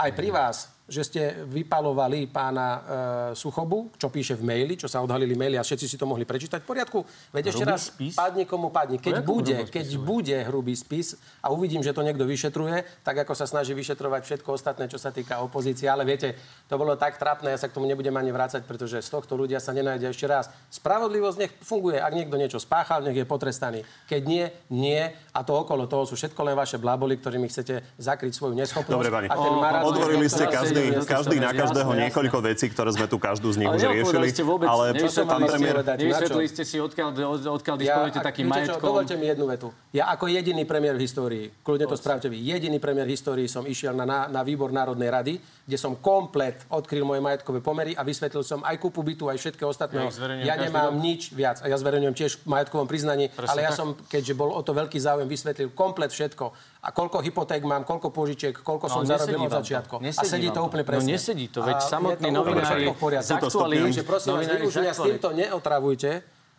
[0.00, 2.80] aj pri vás, že ste vypalovali pána e,
[3.32, 6.60] Suchobu, čo píše v maili, čo sa odhalili maily a všetci si to mohli prečítať.
[6.60, 7.00] V poriadku.
[7.32, 8.12] Veď ešte raz, spis?
[8.12, 9.00] padne komu padne.
[9.00, 13.32] Keď jakom bude, keď bude hrubý spis a uvidím, že to niekto vyšetruje, tak ako
[13.32, 15.88] sa snaží vyšetrovať všetko ostatné, čo sa týka opozície.
[15.88, 16.36] Ale viete,
[16.68, 19.64] to bolo tak trapné, ja sa k tomu nebudem ani vrácať, pretože z tohto ľudia
[19.64, 20.52] sa nenájde ešte raz.
[20.68, 21.96] Spravodlivosť nech funguje.
[21.96, 23.88] Ak niekto niečo spáchal, nech je potrestaný.
[24.04, 25.00] Keď nie, nie.
[25.32, 28.92] A to okolo toho sú všetko len vaše bláboli, ktorými chcete zakryť svoju neschopnosť.
[28.92, 29.26] Dobre, pani.
[29.32, 32.02] A ten marazmus, Otvorili ktorý ste každý, deje, každý na jasné, každého jasné.
[32.02, 34.26] niekoľko vecí, ktoré sme tu každú z nich Ale už riešili.
[34.28, 35.74] ste vôbec, Ale pán ste premiér.
[35.94, 38.82] Nevysvetlili ste si, odkiaľ, od- odkiaľ disponujete ak- takým čo, majetkom.
[38.84, 39.68] Dovolte mi jednu vetu.
[39.90, 43.62] Ja ako jediný premiér v histórii, kľudne to spravte vy, jediný premiér v histórii som
[43.62, 48.02] išiel na, na, na výbor Národnej rady, kde som komplet odkryl moje majetkové pomery a
[48.02, 50.04] vysvetlil som aj kúpu bytu, aj všetko ostatné.
[50.40, 51.58] Ja Ja nemám nič viac.
[51.58, 53.78] A ja zverejňujem tiež v majetkovom priznaní, Presne ale ja tak.
[53.78, 56.52] som, keďže bol o to veľký záujem, vysvetlil komplet všetko.
[56.84, 59.58] A koľko hypoték mám, koľko požičiek, koľko som No, zarobil nesedí od to.
[59.58, 59.94] začiatku.
[60.04, 61.10] A sedí to úplne No presne.
[61.10, 62.84] nesedí to, veď A úplne novinári
[63.18, 63.28] z
[63.88, 64.44] Takže prosím vás,
[64.92, 66.10] s týmto neotravujte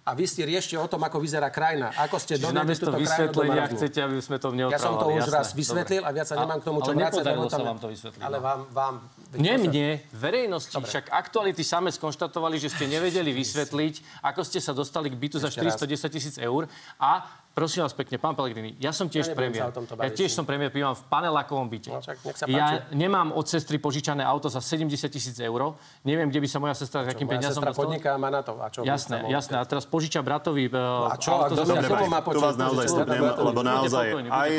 [0.02, 1.90] a vy si riešte o tom, ako vyzerá krajina.
[2.00, 5.14] Ako ste namiesto túto krajinu do vysvetlenia chcete, aby sme to Ja som to neotravovali.
[5.16, 5.34] už jasné.
[5.36, 6.10] raz vysvetlil Dobre.
[6.10, 7.14] a viac sa nemám k tomu čo ale vrácať.
[7.16, 8.22] nepodarilo lebo sa vám to vysvetliť.
[8.22, 8.44] Ale no.
[8.44, 8.60] vám...
[8.72, 8.94] vám
[9.36, 10.74] Nie mne, verejnosti.
[10.76, 15.50] Však aktuality same skonštatovali, že ste nevedeli vysvetliť, ako ste sa dostali k bytu za
[15.50, 15.74] Ešte raz.
[15.76, 16.70] 410 tisíc eur.
[16.96, 17.26] A
[17.56, 19.72] prosím vás pekne, pán Pellegrini, ja som tiež Ja premiér.
[20.04, 21.88] Ja tiež som premiér, bývam v panelákovom byte.
[21.88, 23.00] No, však nech sa ja páči.
[23.00, 25.80] nemám od sestry požičané auto za 70 tisíc eur.
[26.04, 27.96] Neviem, kde by sa moja sestra takým peniazom sestra dostala.
[27.96, 28.60] podniká a má na to.
[28.60, 29.56] A čo Jasné, jasné.
[29.56, 31.32] A teraz požiča bratovi e, a čo?
[31.32, 33.08] A auto mňa Dobre, pani, má tu vás naozaj že-
[33.40, 34.52] lebo naozaj aj,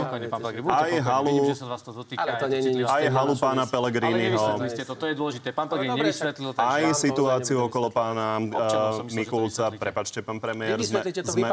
[0.64, 2.24] aj halu, Vidím, že sa z vás to dotýka.
[2.24, 4.40] Ale to aj aj halu pána Pellegriniho,
[4.96, 5.52] to, je dôležité.
[5.52, 6.48] Pán Pellegrini dobre, nevysvetlil.
[6.56, 8.80] aj situáciu okolo pána uh, to
[9.12, 9.68] Mikulca.
[9.76, 11.04] Prepačte, pán premiér, sme,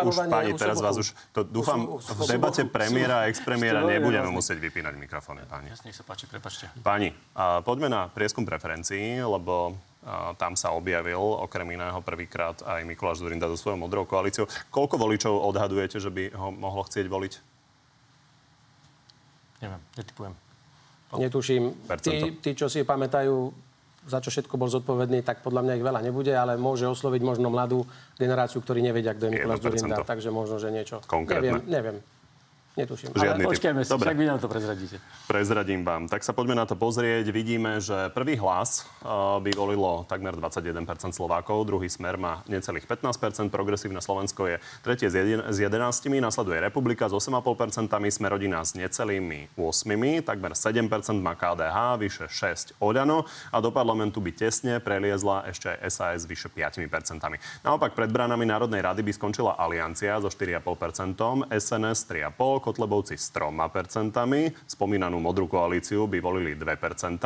[0.07, 4.93] už pani, teraz vás už, to dúfam, v debate premiéra a ex-premiéra nebudeme musieť vypínať
[5.01, 5.41] mikrofóny.
[5.49, 6.69] Jasne, nech sa páči, prepačte.
[6.85, 9.73] Pani, a poďme na prieskum preferencií, lebo
[10.37, 14.45] tam sa objavil okrem iného prvýkrát aj Mikuláš Zurinda so svojou modrou koalíciou.
[14.69, 17.33] Koľko voličov odhadujete, že by ho mohlo chcieť voliť?
[19.63, 20.33] Neviem, netypujem.
[21.13, 21.63] Netuším.
[22.03, 23.53] Tí, tí, čo si pamätajú,
[24.07, 27.47] za čo všetko bol zodpovedný, tak podľa mňa ich veľa nebude, ale môže osloviť možno
[27.47, 27.87] mladú
[28.19, 29.63] generáciu, ktorí nevedia, kto je Mikuláš 1%.
[29.63, 29.95] Zurinda.
[30.03, 30.99] Takže možno, že niečo.
[31.07, 31.63] Konkrétne.
[31.63, 31.97] Neviem, neviem.
[32.73, 33.13] Netuším.
[33.13, 33.49] Žiadny typ.
[33.53, 34.05] Počkajme si, Dobre.
[34.09, 34.97] však vy nám to prezradíte.
[35.29, 36.09] Prezradím vám.
[36.09, 37.29] Tak sa poďme na to pozrieť.
[37.29, 38.89] Vidíme, že prvý hlas
[39.45, 45.13] by volilo takmer 21% Slovákov, druhý smer má necelých 15%, progresívne Slovensko je tretie s,
[45.13, 50.89] jedin- s 11, nasleduje Republika s 8,5%, Smerodina s necelými 8, takmer 7%
[51.21, 56.49] má KDH, vyše 6 Oľano a do parlamentu by tesne preliezla ešte aj SAS vyše
[56.49, 56.89] 5%.
[57.61, 63.51] Naopak pred bránami Národnej rady by skončila Aliancia so 4,5%, SNS 3,5%, Kotlebovci s 3%,
[64.63, 67.19] spomínanú modrú koalíciu by volili 2%,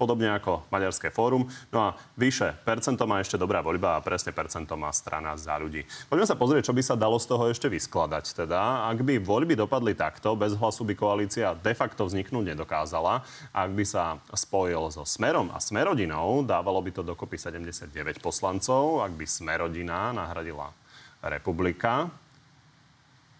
[0.00, 1.44] podobne ako Maďarské fórum.
[1.68, 5.84] No a vyše percento má ešte dobrá voľba a presne percento má strana za ľudí.
[6.08, 8.32] Poďme sa pozrieť, čo by sa dalo z toho ešte vyskladať.
[8.32, 13.26] Teda, ak by voľby dopadli takto, bez hlasu by koalícia de facto vzniknúť nedokázala.
[13.52, 19.04] Ak by sa spojil so Smerom a Smerodinou, dávalo by to dokopy 79 poslancov.
[19.04, 20.70] Ak by Smerodina nahradila
[21.18, 22.06] Republika,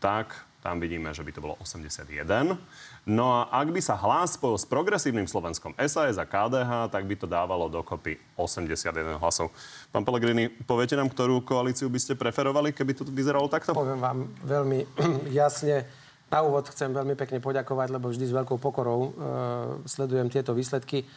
[0.03, 2.59] tak tam vidíme, že by to bolo 81.
[3.07, 7.15] No a ak by sa hlas spojil s progresívnym Slovenskom SAS a KDH, tak by
[7.15, 9.55] to dávalo dokopy 81 hlasov.
[9.95, 13.71] Pán Pellegrini, poviete nám, ktorú koalíciu by ste preferovali, keby to vyzeralo takto?
[13.71, 14.79] Poviem vám veľmi
[15.41, 15.87] jasne.
[16.29, 19.11] Na úvod chcem veľmi pekne poďakovať, lebo vždy s veľkou pokorou e,
[19.89, 21.09] sledujem tieto výsledky.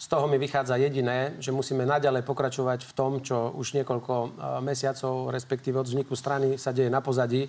[0.00, 4.28] Z toho mi vychádza jediné, že musíme naďalej pokračovať v tom, čo už niekoľko e,
[4.66, 7.46] mesiacov, respektíve od vzniku strany sa deje na pozadí,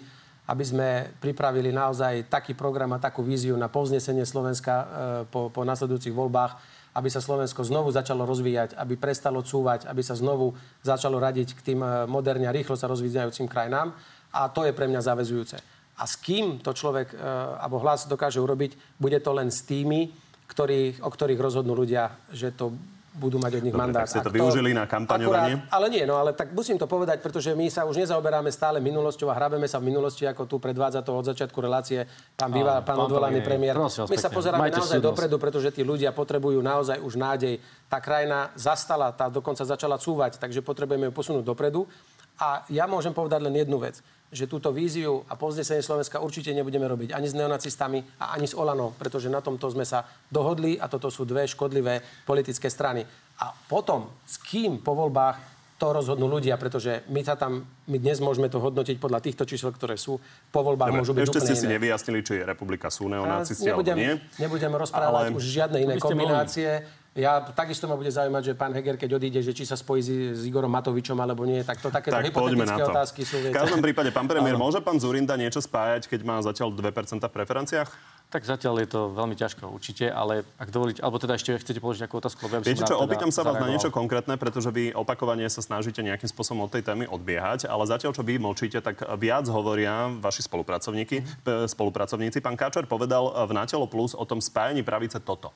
[0.52, 0.90] aby sme
[1.24, 4.86] pripravili naozaj taký program a takú víziu na povznesenie Slovenska e,
[5.32, 6.60] po, po nasledujúcich voľbách,
[6.92, 10.52] aby sa Slovensko znovu začalo rozvíjať, aby prestalo cúvať, aby sa znovu
[10.84, 13.96] začalo radiť k tým e, moderne a rýchlo sa rozvíjajúcim krajinám.
[14.36, 15.56] A to je pre mňa zavezujúce.
[15.96, 17.18] A s kým to človek e,
[17.56, 20.12] alebo hlas dokáže urobiť, bude to len s tými,
[20.52, 22.76] ktorých, o ktorých rozhodnú ľudia, že to
[23.12, 24.08] budú mať od nich Dobre, mandát.
[24.08, 25.60] tak ste to Ak využili na kampaňovanie?
[25.60, 28.80] Akurát, ale nie, no ale tak musím to povedať, pretože my sa už nezaoberáme stále
[28.80, 32.08] minulosťou a hrabeme sa v minulosti, ako tu predvádza to od začiatku relácie
[32.40, 33.76] pán, býva, pán pán odvolaný premiér.
[33.76, 35.12] prosím My sa pozeráme majte naozaj súdnosť.
[35.12, 37.60] dopredu, pretože tí ľudia potrebujú naozaj už nádej.
[37.92, 41.92] Tá krajina zastala, tá dokonca začala cúvať, takže potrebujeme ju posunúť dopredu.
[42.40, 44.00] A ja môžem povedať len jednu vec,
[44.32, 48.56] že túto víziu a povznesenie Slovenska určite nebudeme robiť ani s neonacistami a ani s
[48.56, 53.04] Olano, pretože na tomto sme sa dohodli a toto sú dve škodlivé politické strany.
[53.44, 55.52] A potom, s kým po voľbách
[55.82, 59.74] to rozhodnú ľudia, pretože my sa tam, my dnes môžeme to hodnotiť podľa týchto čísel,
[59.74, 60.22] ktoré sú.
[60.54, 63.98] Po voľbách môžu byť Ešte úplne ste si nevyjasnili, či je republika sú neonacisti alebo
[63.98, 64.14] nie.
[64.38, 66.46] nebudem rozprávať Ale- už žiadne iné ste mohli.
[67.12, 70.48] Ja takisto ma bude zaujímať, že pán Heger, keď odíde, že či sa spojí s,
[70.48, 72.92] Igorom Matovičom alebo nie, tak to takéto Tak poďme na hypotetické to.
[72.96, 73.36] otázky sú.
[73.36, 73.60] V viete.
[73.60, 77.92] každom prípade, pán premiér, môže pán Zurinda niečo spájať, keď má zatiaľ 2% v preferenciách?
[78.32, 82.08] Tak zatiaľ je to veľmi ťažko, určite, ale ak dovolíte, alebo teda ešte chcete položiť
[82.08, 84.96] nejakú otázku, lebo ja Viete čo, teda opýtam sa vás na niečo konkrétne, pretože vy
[84.96, 89.04] opakovane sa snažíte nejakým spôsobom od tej témy odbiehať, ale zatiaľ, čo vy mlčíte, tak
[89.20, 91.44] viac hovoria vaši spolupracovníci.
[91.44, 92.40] p- spolupracovníci.
[92.40, 95.52] Pán Káčer povedal v Natelo Plus o tom spájaní pravice toto.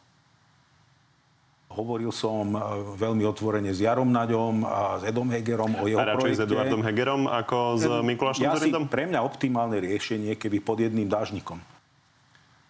[1.75, 2.59] Hovoril som e,
[2.95, 6.43] veľmi otvorene s Jarom Naďom a s Edom Hegerom o jeho A radšej s projekte.
[6.47, 8.87] Eduardom Hegerom ako s Mikulášom ja si, Zurindom?
[8.87, 11.59] pre mňa optimálne riešenie, keby pod jedným dážnikom.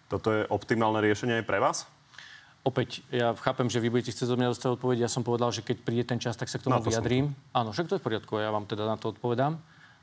[0.06, 1.86] Toto je optimálne riešenie aj pre vás?
[2.62, 5.06] Opäť, ja chápem, že vy budete chcieť od mňa dostať odpoveď.
[5.06, 6.98] Ja som povedal, že keď príde ten čas, tak sa k tomu No, to som-
[6.98, 7.30] vyjadrím.
[7.54, 9.54] Áno, však to je v poriadku, ja vám teda na to odpovedám.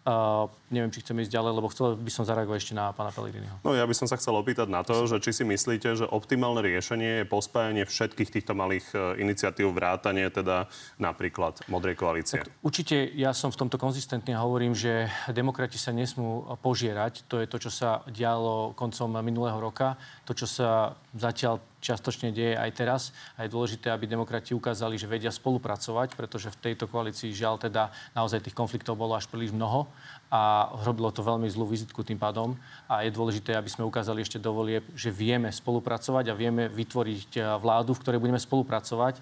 [0.04, 3.56] Uh, neviem, či chcem ísť ďalej, lebo chcel by som zareagovať ešte na pána Pellegriniho.
[3.64, 6.60] No ja by som sa chcel opýtať na to, že či si myslíte, že optimálne
[6.60, 10.68] riešenie je pospájanie všetkých týchto malých e, iniciatív vrátanie teda
[11.00, 12.44] napríklad Modrej koalície.
[12.60, 17.24] Určite ja som v tomto konzistentný a hovorím, že demokrati sa nesmú požierať.
[17.32, 22.56] To je to, čo sa dialo koncom minulého roka, to, čo sa zatiaľ čiastočne deje
[22.56, 23.02] aj teraz.
[23.36, 27.92] A je dôležité, aby demokrati ukázali, že vedia spolupracovať, pretože v tejto koalícii žiaľ teda
[28.16, 29.84] naozaj tých konfliktov bolo až príliš mnoho
[30.32, 32.56] a robilo to veľmi zlú vizitku tým pádom.
[32.88, 37.30] A je dôležité, aby sme ukázali ešte do volieb, že vieme spolupracovať a vieme vytvoriť
[37.36, 39.20] eh, vládu, v ktorej budeme spolupracovať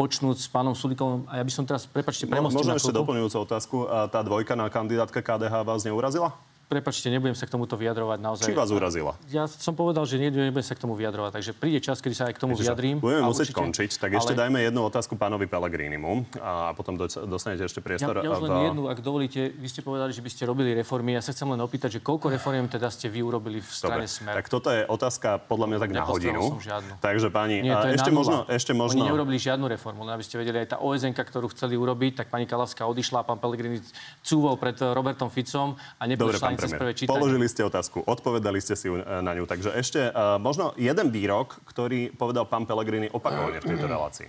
[0.00, 1.28] počnúť s pánom Sulikom.
[1.28, 3.76] A ja by som teraz, prepačte, Mo- premostím Môžem ešte doplňujúcu otázku.
[4.08, 6.32] Tá dvojka na kandidátka KDH vás neurazila?
[6.70, 8.46] Prepačte, nebudem sa k tomuto vyjadrovať naozaj.
[8.46, 9.18] Či vás urazila?
[9.26, 11.34] Ja som povedal, že nebudem sa k tomu vyjadrovať.
[11.34, 13.02] Takže príde čas, kedy sa aj k tomu čo, vyjadrím.
[13.02, 17.10] Budeme musieť určite- končiť, tak ešte ale- dajme jednu otázku pánovi Pellegrinimu a potom do-
[17.10, 18.14] dostanete ešte Ja, priestor.
[18.22, 19.50] ja už len v- jednu, ak dovolíte.
[19.50, 21.18] Vy ste povedali, že by ste robili reformy.
[21.18, 24.06] Ja sa chcem len opýtať, že koľko reformiem teda ste vy urobili v strane Dobre,
[24.06, 24.34] Smer?
[24.38, 26.54] tak toto je otázka podľa mňa tak na hodinu.
[26.54, 27.02] som žiadnu.
[27.02, 29.02] Takže pani, Nie, to je ešte možno, ešte možno...
[29.02, 32.26] Oni neurobili žiadnu reformu, len aby ste vedeli, aj tá OSN, ktorú chceli urobiť, tak
[32.30, 33.82] pani Kalavská odišla a pán Pellegrini
[34.22, 36.14] cúvol pred Robertom Ficom a ani
[36.60, 37.16] cez prvé premiér, čítanie.
[37.16, 39.48] položili ste otázku, odpovedali ste si e, na ňu.
[39.48, 44.28] Takže ešte uh, možno jeden výrok, ktorý povedal pán Pellegrini opakovane v tejto relácii.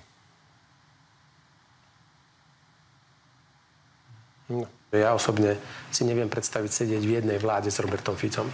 [4.51, 5.55] No, ja osobne
[5.87, 8.51] si neviem predstaviť sedieť v jednej vláde s Robertom Ficom.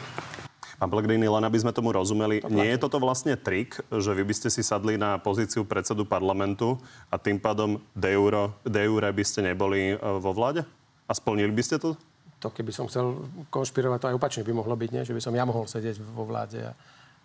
[0.77, 4.21] Pán Pellegrini, len aby sme tomu rozumeli, to nie je toto vlastne trik, že vy
[4.21, 6.77] by ste si sadli na pozíciu predsedu parlamentu
[7.09, 10.61] a tým pádom de, euro, de euro by ste neboli e, vo vláde?
[11.09, 11.97] A splnili by ste to?
[12.37, 15.03] To keby som chcel konšpirovať, to aj opačne by mohlo byť, nie?
[15.03, 16.61] že by som ja mohol sedieť vo vláde.
[16.61, 16.73] A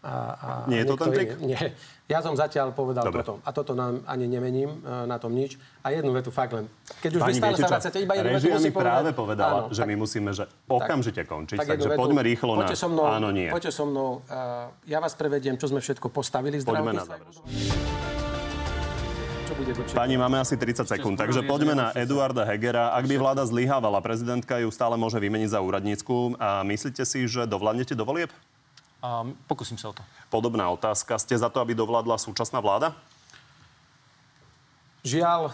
[0.02, 1.38] a, a nie je to ten trik?
[1.38, 1.78] Nie.
[2.10, 3.22] Ja som zatiaľ povedal Dobre.
[3.22, 3.38] toto.
[3.46, 5.54] A toto nám ani nemením e, na tom nič.
[5.86, 6.66] A jednu vetu fakt len.
[6.98, 9.86] Keď už Pani, vy stále sa vracate, iba jednu vetu musím práve povedala, áno, že
[9.86, 11.56] tak, my musíme že okamžite končiť.
[11.56, 12.66] Tak takže vetu, poďme rýchlo na...
[12.74, 13.46] So mnou, áno, nie.
[13.48, 14.26] Poďte so mnou.
[14.26, 16.58] Uh, ja vás prevediem, čo sme všetko postavili.
[16.58, 18.11] Poďme na záver.
[19.94, 22.90] Pani, máme asi 30 sekúnd, takže poďme na Eduarda Hegera.
[22.98, 26.34] Ak by vláda zlyhávala, prezidentka ju stále môže vymeniť za úradnícku.
[26.42, 28.34] A myslíte si, že dovládnete do volieb?
[28.98, 30.02] A pokúsim sa o to.
[30.34, 31.14] Podobná otázka.
[31.18, 32.94] Ste za to, aby dovládla súčasná vláda?
[35.02, 35.52] Žiaľ, e,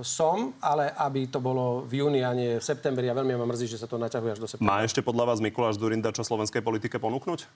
[0.00, 3.08] som, ale aby to bolo v júni a nie v septembri.
[3.08, 4.72] A veľmi ma mrzí, že sa to naťahuje až do septembra.
[4.72, 7.40] Má ešte podľa vás Mikuláš Durinda čo slovenskej politike ponúknuť?
[7.44, 7.48] E,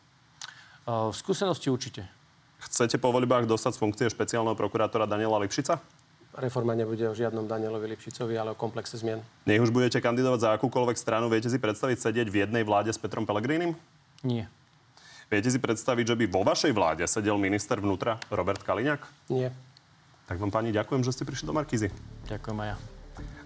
[1.09, 2.20] v skúsenosti určite.
[2.61, 5.80] Chcete po voľbách dostať z funkcie špeciálneho prokurátora Daniela Lipšica?
[6.36, 9.18] Reforma nebude o žiadnom Danielovi Lipšicovi, ale o komplexe zmien.
[9.50, 12.98] Nech už budete kandidovať za akúkoľvek stranu, viete si predstaviť sedieť v jednej vláde s
[13.02, 13.74] Petrom Pelegrínim?
[14.22, 14.46] Nie.
[15.26, 19.30] Viete si predstaviť, že by vo vašej vláde sedel minister vnútra Robert Kaliňák?
[19.30, 19.50] Nie.
[20.30, 21.90] Tak vám pani ďakujem, že ste prišli do Markízy.
[22.30, 22.99] Ďakujem aj ja.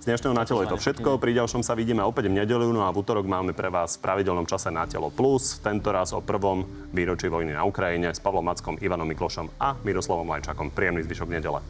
[0.05, 1.16] Z dnešného na telo je to všetko.
[1.16, 4.05] Pri ďalšom sa vidíme opäť v nedelu, no a v útorok máme pre vás v
[4.05, 5.57] pravidelnom čase na telo plus.
[5.64, 6.61] Tento raz o prvom
[6.92, 10.76] výročí vojny na Ukrajine s Pavlom Mackom, Ivanom Miklošom a Miroslavom Lajčakom.
[10.76, 11.64] Príjemný zvyšok nedele.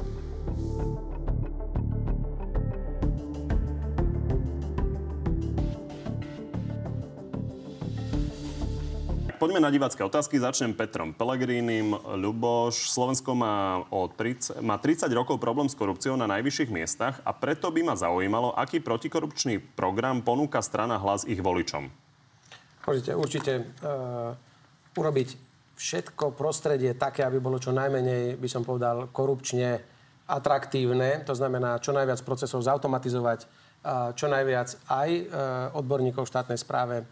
[9.45, 10.41] Poďme na divácké otázky.
[10.41, 11.93] Začnem Petrom Pelegrínim.
[11.93, 17.37] Ľuboš, Slovensko má, o 30, má 30 rokov problém s korupciou na najvyšších miestach a
[17.37, 21.93] preto by ma zaujímalo, aký protikorupčný program ponúka strana hlas ich voličom.
[22.89, 23.53] Určite, určite
[23.85, 24.33] uh,
[24.97, 25.29] urobiť
[25.77, 29.77] všetko prostredie také, aby bolo čo najmenej, by som povedal, korupčne
[30.25, 31.21] atraktívne.
[31.29, 35.25] To znamená, čo najviac procesov zautomatizovať, uh, čo najviac aj uh,
[35.77, 37.05] odborníkov štátnej správe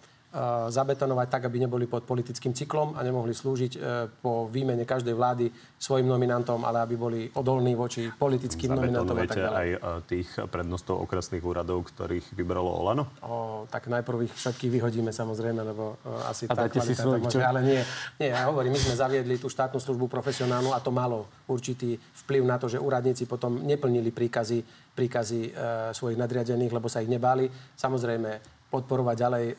[0.73, 5.53] zabetonovať tak, aby neboli pod politickým cyklom a nemohli slúžiť eh, po výmene každej vlády
[5.77, 9.57] svojim nominantom, ale aby boli odolní voči politickým nominantom a tak ďalej.
[9.61, 13.13] aj eh, tých prednostov okresných úradov, ktorých vybralo Olano?
[13.21, 17.45] O, tak najprv ich všetkých vyhodíme samozrejme, lebo asi a tá kvalita si svoj, môže,
[17.45, 17.81] ale nie,
[18.17, 22.43] nie, ja hovorím, my sme zaviedli tú štátnu službu profesionálnu a to malo určitý vplyv
[22.49, 24.65] na to, že úradníci potom neplnili príkazy,
[24.97, 25.51] príkazy e,
[25.93, 27.49] svojich nadriadených, lebo sa ich nebáli.
[27.77, 29.55] Samozrejme, podporovať ďalej e,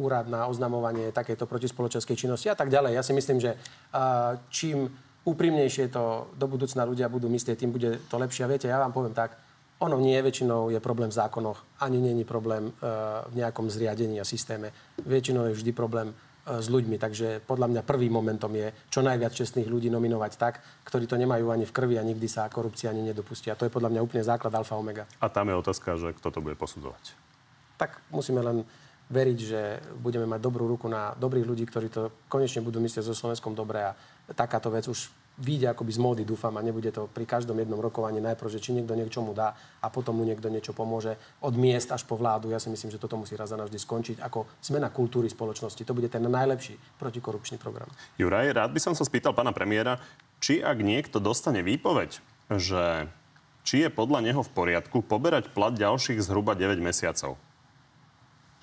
[0.00, 2.96] úrad na oznamovanie takejto protispoločenskej činnosti a tak ďalej.
[2.96, 3.58] Ja si myslím, že e,
[4.48, 4.88] čím
[5.28, 8.48] úprimnejšie to do budúcna ľudia budú myslieť, tým bude to lepšie.
[8.48, 9.36] Viete, ja vám poviem tak,
[9.80, 12.72] ono nie väčšinou je problém v zákonoch, ani není problém e,
[13.28, 14.72] v nejakom zriadení a systéme.
[15.04, 16.14] Väčšinou je vždy problém e,
[16.60, 17.00] s ľuďmi.
[17.00, 21.48] Takže podľa mňa prvým momentom je čo najviac čestných ľudí nominovať tak, ktorí to nemajú
[21.48, 23.56] ani v krvi a nikdy sa korupcia ani nedopustia.
[23.56, 25.08] To je podľa mňa úplne základ alfa omega.
[25.20, 27.29] A tam je otázka, že kto to bude posudzovať
[27.80, 28.68] tak musíme len
[29.10, 29.60] veriť, že
[29.98, 33.82] budeme mať dobrú ruku na dobrých ľudí, ktorí to konečne budú myslieť so Slovenskom dobre
[33.82, 33.96] a
[34.36, 35.10] takáto vec už
[35.40, 38.76] vyjde akoby z módy, dúfam, a nebude to pri každom jednom rokovaní najprv, že či
[38.76, 42.52] niekto niečo mu dá a potom mu niekto niečo pomôže od miest až po vládu.
[42.52, 45.80] Ja si myslím, že toto musí raz a navždy skončiť ako zmena kultúry spoločnosti.
[45.80, 47.88] To bude ten najlepší protikorupčný program.
[48.20, 49.96] Juraj, rád by som sa spýtal pána premiéra,
[50.44, 52.20] či ak niekto dostane výpoveď,
[52.60, 53.08] že
[53.64, 57.40] či je podľa neho v poriadku poberať plat ďalších zhruba 9 mesiacov.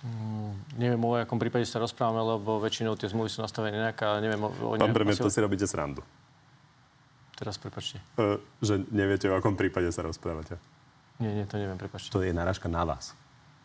[0.05, 4.21] Mm, neviem, o akom prípade sa rozprávame, lebo väčšinou tie zmluvy sú nastavené inak a
[4.21, 6.05] neviem o, Pán premiér, to si robíte srandu.
[7.33, 7.97] Teraz prepačte.
[8.13, 10.61] Uh, že neviete, o akom prípade sa rozprávate.
[11.17, 12.13] Nie, nie, to neviem, prepačte.
[12.13, 13.17] To je narážka na vás.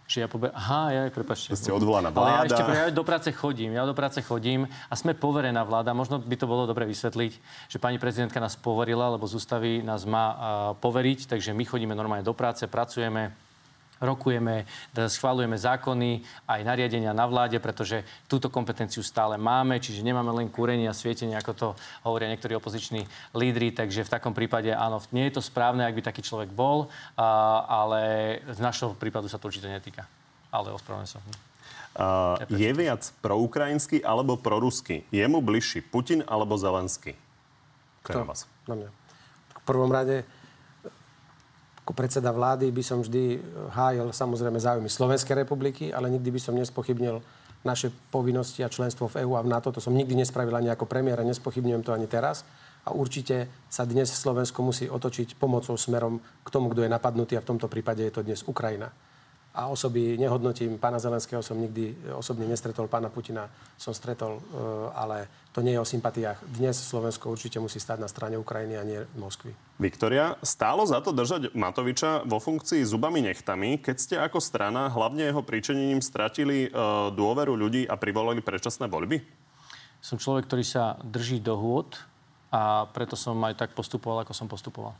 [0.08, 0.52] Či ja pober...
[0.56, 1.56] Aha, ja, prepačte.
[1.56, 2.24] Ste odvolaná vláda.
[2.24, 5.96] Ale ja ešte ja do práce chodím, ja do práce chodím a sme poverená vláda.
[5.96, 7.32] Možno by to bolo dobre vysvetliť,
[7.68, 10.36] že pani prezidentka nás poverila, lebo z ústavy nás má uh,
[10.80, 13.32] poveriť, takže my chodíme normálne do práce, pracujeme,
[14.02, 20.50] rokujeme, schválujeme zákony, aj nariadenia na vláde, pretože túto kompetenciu stále máme, čiže nemáme len
[20.50, 21.68] kúrenie a svietenie, ako to
[22.02, 26.02] hovoria niektorí opoziční lídry, takže v takom prípade áno, nie je to správne, ak by
[26.02, 26.90] taký človek bol,
[27.70, 28.02] ale
[28.50, 30.04] z našho prípadu sa to určite netýka.
[30.50, 31.22] Ale ospravedlňujem sa.
[31.92, 35.04] Uh, je viac proukrajinský alebo proruský?
[35.12, 37.12] Je mu bližší Putin alebo Zelenský?
[38.00, 38.24] Kto?
[38.24, 38.48] Vás.
[38.64, 38.88] Na mňa.
[39.60, 40.24] V prvom rade
[41.82, 43.42] ako predseda vlády by som vždy
[43.74, 47.18] hájil samozrejme záujmy Slovenskej republiky, ale nikdy by som nespochybnil
[47.66, 49.74] naše povinnosti a členstvo v EÚ a v NATO.
[49.74, 52.46] To som nikdy nespravil ani ako premiér a nespochybňujem to ani teraz.
[52.86, 57.42] A určite sa dnes Slovensko musí otočiť pomocou smerom k tomu, kto je napadnutý a
[57.42, 58.90] v tomto prípade je to dnes Ukrajina.
[59.52, 60.80] A osoby nehodnotím.
[60.80, 64.42] Pána Zelenského som nikdy osobne nestretol, pána Putina som stretol, e,
[64.96, 66.40] ale to nie je o sympatiách.
[66.56, 69.52] Dnes Slovensko určite musí stať na strane Ukrajiny a nie Moskvy.
[69.76, 75.28] Viktoria, stálo za to držať Matoviča vo funkcii zubami nechtami, keď ste ako strana hlavne
[75.28, 79.20] jeho príčenením stratili uh, dôveru ľudí a privolili predčasné voľby?
[80.00, 82.00] Som človek, ktorý sa drží dohôd
[82.48, 84.96] a preto som aj tak postupoval, ako som postupoval.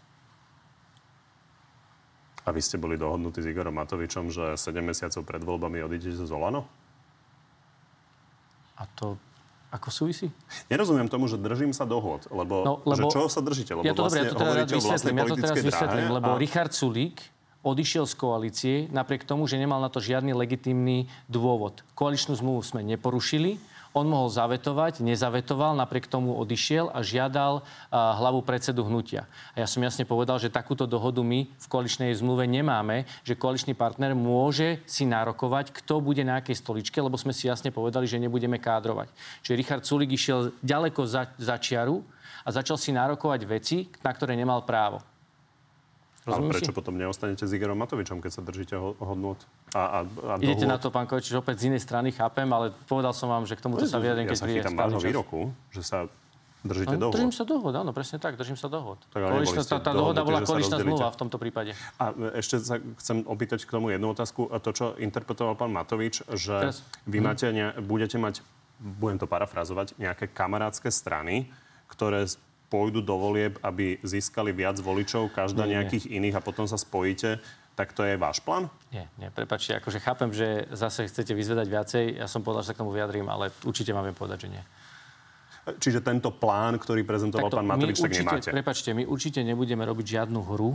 [2.43, 6.33] A vy ste boli dohodnutí s Igorom Matovičom, že 7 mesiacov pred voľbami odídete z
[6.35, 6.67] Olano?
[8.79, 9.15] A to
[9.73, 10.29] ako súvisí?
[10.69, 13.73] Nerozumiem tomu, že držím sa dohod, lebo, no, lebo že čoho sa držíte?
[13.73, 16.31] Lebo ja to, vlastne ja to teda hovoríte o vlastnej ja to teraz vysvetlím, lebo
[16.35, 16.37] a...
[16.37, 17.17] Richard Sulík
[17.65, 21.81] odišiel z koalície napriek tomu, že nemal na to žiadny legitímny dôvod.
[21.97, 23.57] Koaličnú zmluvu sme neporušili,
[23.93, 27.61] on mohol zavetovať, nezavetoval, napriek tomu odišiel a žiadal
[27.93, 29.29] hlavu predsedu hnutia.
[29.53, 33.77] A ja som jasne povedal, že takúto dohodu my v koaličnej zmluve nemáme, že koaličný
[33.77, 38.17] partner môže si nárokovať, kto bude na akej stoličke, lebo sme si jasne povedali, že
[38.17, 39.13] nebudeme kádrovať.
[39.45, 42.01] Čiže Richard Sulik išiel ďaleko za, za čiaru
[42.43, 45.12] a začal si nárokovať veci, na ktoré nemal právo.
[46.23, 46.77] Ale prečo si?
[46.77, 49.43] potom neostanete s Igorom Matovičom, keď sa držíte ho- hodnot?
[49.75, 53.11] A, a, a Idete na to, pán Kovačič, opäť z inej strany, chápem, ale povedal
[53.11, 56.07] som vám, že k tomuto sa vyjadrím, keď Ja sa chytám vášho výroku, že sa
[56.63, 57.15] držíte no, dohod.
[57.19, 59.03] Držím sa dohod, áno, presne tak, držím sa dohod.
[59.11, 61.75] Tak, Koaličná, tá, tá dohoda bola koaličná zmluva v tomto prípade.
[61.99, 64.47] A ešte sa chcem opýtať k tomu jednu otázku.
[64.55, 66.87] A to, čo interpretoval pán Matovič, že Teraz.
[67.03, 67.25] vy hm.
[67.27, 68.47] máte, ne, budete mať,
[68.79, 71.51] budem to parafrazovať, nejaké kamarátske strany,
[71.91, 72.31] ktoré
[72.73, 76.25] pôjdu do volieb, aby získali viac voličov, každá nie, nejakých nie.
[76.25, 77.37] iných a potom sa spojíte,
[77.77, 78.73] tak to je váš plán?
[78.89, 82.05] Nie, nie, prepačte, akože chápem, že zase chcete vyzvedať viacej.
[82.17, 84.65] Ja som povedal, že sa k tomu vyjadrím, ale určite vám viem povedať, že nie.
[85.63, 88.51] Čiže tento plán, ktorý prezentoval Takto, pán Matovič, tak nemáte?
[88.51, 90.75] Prepačte, my určite nebudeme robiť žiadnu hru,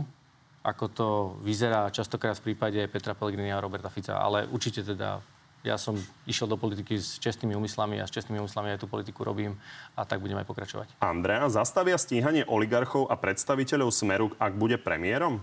[0.64, 1.08] ako to
[1.44, 5.20] vyzerá častokrát v prípade Petra Pellegrini a Roberta Fica, ale určite teda
[5.66, 9.26] ja som išiel do politiky s čestnými úmyslami a s čestnými úmyslami aj tú politiku
[9.26, 9.58] robím
[9.98, 10.86] a tak budem aj pokračovať.
[11.02, 15.42] Andrea, zastavia stíhanie oligarchov a predstaviteľov Smeru, ak bude premiérom?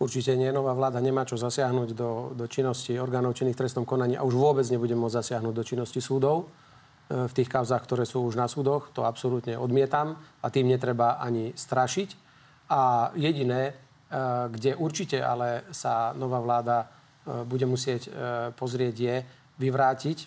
[0.00, 0.50] Určite nie.
[0.50, 4.66] Nová vláda nemá čo zasiahnuť do, do činnosti orgánov činných trestnom konaní a už vôbec
[4.66, 8.90] nebude môcť zasiahnuť do činnosti súdov e, v tých kauzách, ktoré sú už na súdoch.
[8.98, 12.08] To absolútne odmietam a tým netreba ani strašiť.
[12.74, 13.72] A jediné, e,
[14.50, 16.90] kde určite ale sa nová vláda
[17.24, 18.10] bude musieť e,
[18.52, 19.16] pozrieť, je
[19.56, 20.18] vyvrátiť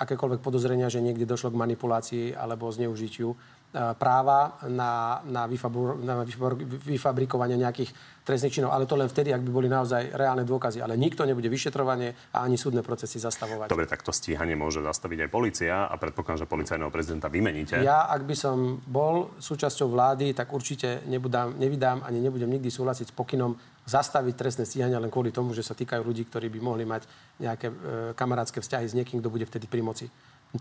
[0.00, 3.36] akékoľvek podozrenia, že niekde došlo k manipulácii alebo zneužitiu
[3.70, 6.26] práva na, na, vyfabur, na
[6.66, 7.94] vyfabrikovanie nejakých
[8.26, 8.74] trestných činov.
[8.74, 10.82] Ale to len vtedy, ak by boli naozaj reálne dôkazy.
[10.82, 13.70] Ale nikto nebude vyšetrovanie a ani súdne procesy zastavovať.
[13.70, 17.78] Dobre, tak to stíhanie môže zastaviť aj policia a predpokladám, že policajného prezidenta vymeníte.
[17.78, 23.10] Ja, ak by som bol súčasťou vlády, tak určite nebudám, nevydám ani nebudem nikdy súhlasiť
[23.10, 23.54] s pokynom
[23.86, 27.06] zastaviť trestné stíhania len kvôli tomu, že sa týkajú ľudí, ktorí by mohli mať
[27.42, 27.74] nejaké e,
[28.14, 30.06] kamarátske vzťahy s niekým, kto bude vtedy pri moci.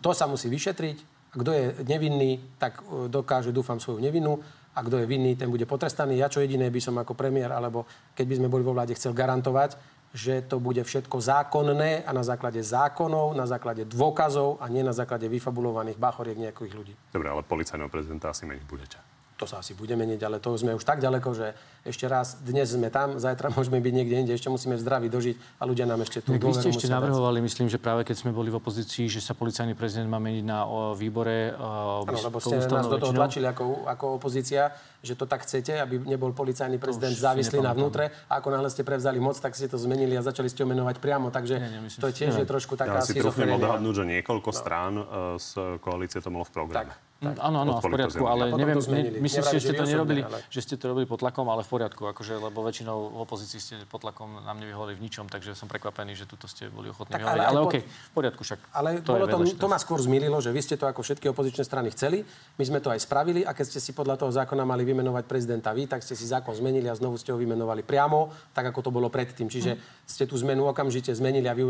[0.01, 4.41] To sa musí vyšetriť kto je nevinný, tak e, dokáže, dúfam, svoju nevinu.
[4.73, 6.21] A kto je vinný, ten bude potrestaný.
[6.21, 7.83] Ja čo jediné by som ako premiér, alebo
[8.15, 9.75] keď by sme boli vo vláde, chcel garantovať,
[10.13, 14.95] že to bude všetko zákonné a na základe zákonov, na základe dôkazov a nie na
[14.95, 16.93] základe vyfabulovaných bachoriek nejakých ľudí.
[17.13, 19.08] Dobre, ale policajného prezidenta asi meniť budete
[19.39, 21.55] to sa asi bude meniť, ale to sme už tak ďaleko, že
[21.87, 25.63] ešte raz, dnes sme tam, zajtra môžeme byť niekde inde, ešte musíme zdraví dožiť a
[25.63, 27.45] ľudia nám ešte tu Vy ste ešte navrhovali, dať.
[27.47, 30.67] myslím, že práve keď sme boli v opozícii, že sa policajný prezident má meniť na
[30.67, 31.55] o, výbore.
[31.55, 36.03] Áno, lebo ste nás do toho tlačili ako, ako opozícia, že to tak chcete, aby
[36.03, 38.11] nebol policajný prezident závislý na vnútre.
[38.27, 40.99] A ako náhle ste prevzali moc, tak ste to zmenili a začali ste ho menovať
[40.99, 41.31] priamo.
[41.31, 44.57] Takže nie, nie, to tiež je trošku taká ja si trúfnem odhadnúť, že niekoľko no.
[44.57, 45.05] strán uh,
[45.39, 46.91] z koalície to malo v programe.
[46.91, 47.08] Tak.
[47.19, 47.35] Tak.
[47.35, 50.39] Áno, áno, v poriadku, ale neviem, ne, myslím si, že ste to nerobili, ale...
[50.47, 53.75] že ste to robili pod tlakom, ale v poriadku, akože, lebo väčšinou v opozícii ste
[53.91, 57.35] pod tlakom nám nevyhovali v ničom, takže som prekvapený, že tuto ste boli ochotní vyhovať.
[57.35, 58.71] Ale, ale OK, v poriadku však.
[58.71, 61.67] Ale to, bolo to, to ma skôr zmililo, že vy ste to ako všetky opozičné
[61.67, 62.23] strany chceli,
[62.55, 65.75] my sme to aj spravili a keď ste si podľa toho zákona mali vymenovať prezidenta
[65.75, 68.95] vy, tak ste si zákon zmenili a znovu ste ho vymenovali priamo, tak ako to
[68.95, 69.51] bolo predtým.
[69.51, 70.07] Čiže hm.
[70.07, 71.67] ste tú zmenu okamžite zmenili a vy,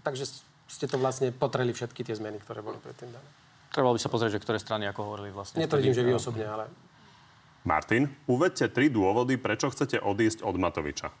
[0.00, 0.32] takže
[0.64, 3.47] ste to vlastne potreli všetky tie zmeny, ktoré boli predtým dané.
[3.68, 5.60] Trebalo by sa pozrieť, že ktoré strany ako hovorili vlastne.
[5.60, 6.64] Netvrdím, že vy osobne, ale...
[7.68, 11.12] Martin, uvedte tri dôvody, prečo chcete odísť od Matoviča.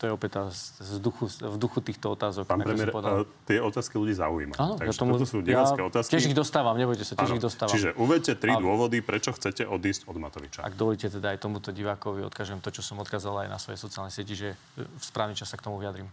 [0.00, 0.48] To je opäť
[0.80, 2.48] z duchu, v duchu týchto otázok.
[2.48, 4.56] Pán premiér, uh, tie otázky ľudí zaujímajú.
[4.56, 6.10] Áno, Takže ja tomu, toto sú divácké ja otázky.
[6.16, 7.72] Tiež ich dostávam, nebojte sa, tiež ano, ich dostávam.
[7.76, 8.64] Čiže uvedte tri Ale...
[8.64, 10.64] dôvody, prečo chcete odísť od Matoviča.
[10.64, 14.08] Ak dovolíte teda aj tomuto divákovi, odkážem to, čo som odkázal aj na svojej sociálnej
[14.08, 14.48] sieti, že
[14.80, 16.08] v správny čas sa k tomu vyjadrím.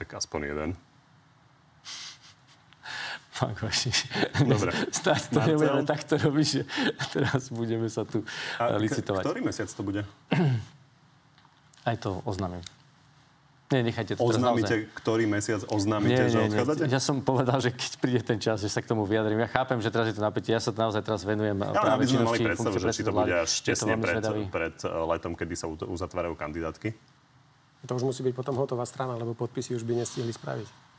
[0.00, 0.70] Tak aspoň jeden.
[3.40, 3.98] Pán Košiš.
[4.44, 4.68] Dobre.
[5.00, 6.62] Stáť to nebudeme takto robiť, že
[7.16, 8.20] teraz budeme sa tu
[8.60, 9.24] A licitovať.
[9.24, 10.04] Ktorý mesiac to bude?
[11.88, 12.60] Aj to oznámim.
[13.70, 16.90] Nie, nechajte to Oznámite, ktorý mesiac oznámite, že odchádzate?
[16.90, 19.46] Ja som povedal, že keď príde ten čas, že sa k tomu vyjadrím.
[19.46, 20.50] Ja chápem, že teraz je to napätie.
[20.50, 23.30] Ja sa naozaj teraz venujem Ja, práve aby sme mali predstavu, že či to bude
[23.30, 24.42] až tesne pred, zvedavý.
[24.50, 26.98] pred eh, letom, kedy sa uzatvárajú kandidátky.
[27.86, 30.89] To už musí byť potom hotová strana, lebo podpisy už by nestihli spraviť.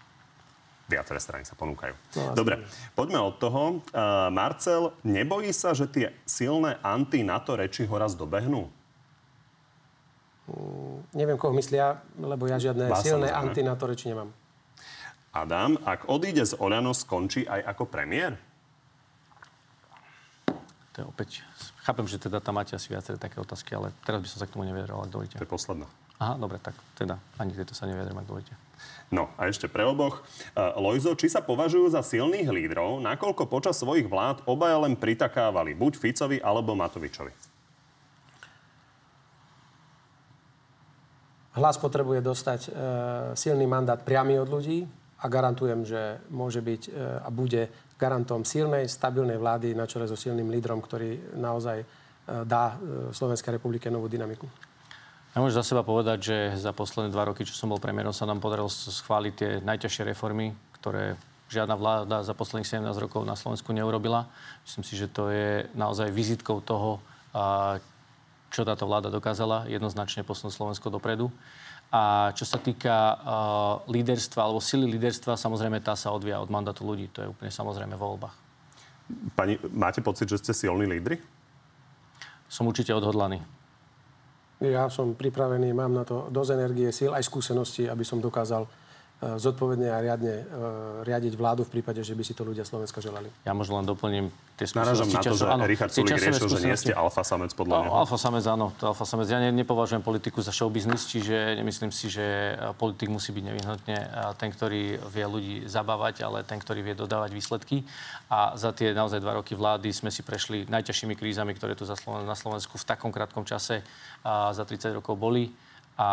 [0.92, 1.96] Viaceré strany sa ponúkajú.
[2.20, 2.60] No, Dobre,
[2.92, 3.80] poďme od toho.
[3.96, 8.68] Uh, Marcel, nebojí sa, že tie silné anti-NATO reči ho raz dobehnú?
[11.16, 14.36] Neviem, koho myslia, lebo ja žiadne Vás silné anti-NATO reči nemám.
[15.32, 18.36] Adam, ak odíde z Oľano, skončí aj ako premiér?
[20.92, 21.30] To je opäť...
[21.88, 24.54] Chápem, že teda tam máte asi viaceré také otázky, ale teraz by som sa k
[24.54, 25.39] tomu nevyjadral, ak dovolíte.
[25.39, 25.88] To je posledná.
[26.22, 28.54] Aha, dobre, tak teda ani k tejto sa nevyjadrím, ak dovolíte.
[29.12, 30.24] No a ešte pre oboch.
[30.56, 35.76] Uh, Lojzo, či sa považujú za silných lídrov, nakoľko počas svojich vlád obaja len pritakávali
[35.76, 37.52] buď Ficovi alebo Matovičovi?
[41.52, 42.70] Hlas potrebuje dostať e,
[43.36, 44.88] silný mandát priamy od ľudí
[45.20, 47.68] a garantujem, že môže byť e, a bude
[48.00, 51.86] garantom silnej, stabilnej vlády na čele so silným lídrom, ktorý naozaj e,
[52.48, 54.48] dá e, Slovenskej republike novú dynamiku.
[55.32, 58.28] Ja môžem za seba povedať, že za posledné dva roky, čo som bol premiérom, sa
[58.28, 61.16] nám podarilo schváliť tie najťažšie reformy, ktoré
[61.48, 64.28] žiadna vláda za posledných 17 rokov na Slovensku neurobila.
[64.68, 67.00] Myslím si, že to je naozaj vizitkou toho,
[68.52, 71.32] čo táto vláda dokázala jednoznačne posunúť Slovensko dopredu.
[71.92, 73.20] A čo sa týka uh,
[73.92, 77.12] líderstva alebo sily líderstva, samozrejme tá sa odvíja od mandátu ľudí.
[77.12, 78.36] To je úplne samozrejme vo voľbách.
[79.36, 81.20] Pani, máte pocit, že ste silní lídry?
[82.48, 83.44] Som určite odhodlaný.
[84.62, 88.70] Ja som pripravený, mám na to dosť energie, síl aj skúsenosti, aby som dokázal
[89.22, 90.44] zodpovedne a riadne e,
[91.04, 93.30] riadiť vládu v prípade, že by si to ľudia Slovenska želali.
[93.44, 94.26] Ja možno len doplním
[94.58, 95.14] tie skúsenosti.
[95.14, 97.82] na to, že času- áno, Richard Sulik riešil, že nie ste alfa samec podľa No,
[97.84, 97.94] neho.
[97.96, 99.28] alfa samec, áno, to alfa samec.
[99.28, 103.44] Ja ne, nepovažujem politiku za show business, čiže nemyslím si, že e, politik musí byť
[103.44, 103.98] nevyhnutne
[104.36, 107.86] ten, ktorý vie ľudí zabávať, ale ten, ktorý vie dodávať výsledky.
[108.28, 112.34] A za tie naozaj dva roky vlády sme si prešli najťažšími krízami, ktoré tu na
[112.34, 113.86] Slovensku v takom krátkom čase
[114.26, 115.54] za 30 rokov boli.
[115.94, 116.08] A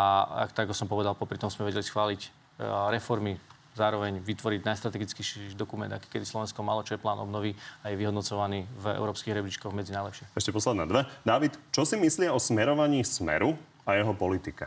[0.45, 2.38] ak tak, ako som povedal, popri tom sme vedeli schváliť
[2.91, 3.39] reformy,
[3.79, 7.55] zároveň vytvoriť najstrategickejší dokument, aký kedy Slovensko malo, čo je plán obnovy
[7.87, 10.35] a je vyhodnocovaný v európskych rebríčkoch medzi najlepšie.
[10.35, 11.07] Ešte posledná dve.
[11.23, 13.55] David, čo si myslia o smerovaní Smeru
[13.87, 14.67] a jeho politika?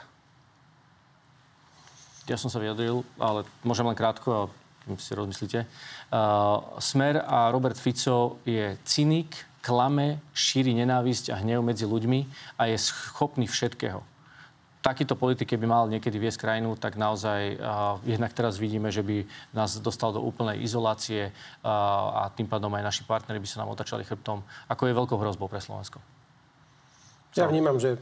[2.32, 4.42] Ja som sa vyjadril, ale môžem len krátko a
[4.96, 5.68] si rozmyslíte.
[6.10, 12.20] Uh, Smer a Robert Fico je cynik, klame, šíri nenávisť a hnev medzi ľuďmi
[12.58, 14.02] a je schopný všetkého.
[14.82, 19.30] Takýto politik, keby mal niekedy viesť krajinu, tak naozaj uh, jednak teraz vidíme, že by
[19.54, 23.70] nás dostal do úplnej izolácie uh, a tým pádom aj naši partneri by sa nám
[23.78, 26.02] otačali chrbtom, ako je veľkou hrozbou pre Slovensko.
[27.38, 28.02] Ja vnímam, že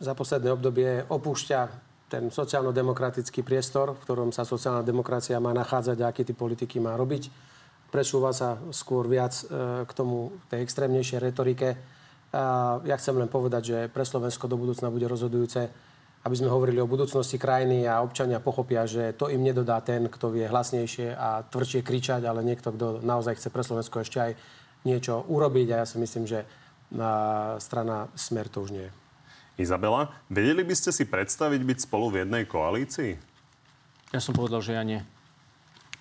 [0.00, 1.60] za posledné obdobie opúšťa
[2.10, 6.94] ten sociálno-demokratický priestor, v ktorom sa sociálna demokracia má nachádzať a aký typ politiky má
[6.94, 7.30] robiť.
[7.90, 11.78] Presúva sa skôr viac e, k tomu, tej extrémnejšej retorike.
[12.34, 15.70] A ja chcem len povedať, že pre Slovensko do budúcna bude rozhodujúce,
[16.24, 20.32] aby sme hovorili o budúcnosti krajiny a občania pochopia, že to im nedodá ten, kto
[20.32, 24.32] vie hlasnejšie a tvrdšie kričať, ale niekto, kto naozaj chce pre Slovensko ešte aj
[24.88, 25.68] niečo urobiť.
[25.76, 26.48] A ja si myslím, že
[26.88, 27.12] na
[27.60, 28.92] strana Smer to už nie je.
[29.54, 33.14] Izabela, vedeli by ste si predstaviť byť spolu v jednej koalícii?
[34.10, 34.98] Ja som povedal, že ja nie.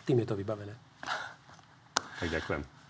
[0.08, 0.74] Tým je to vybavené.
[2.18, 2.83] Tak ďakujem.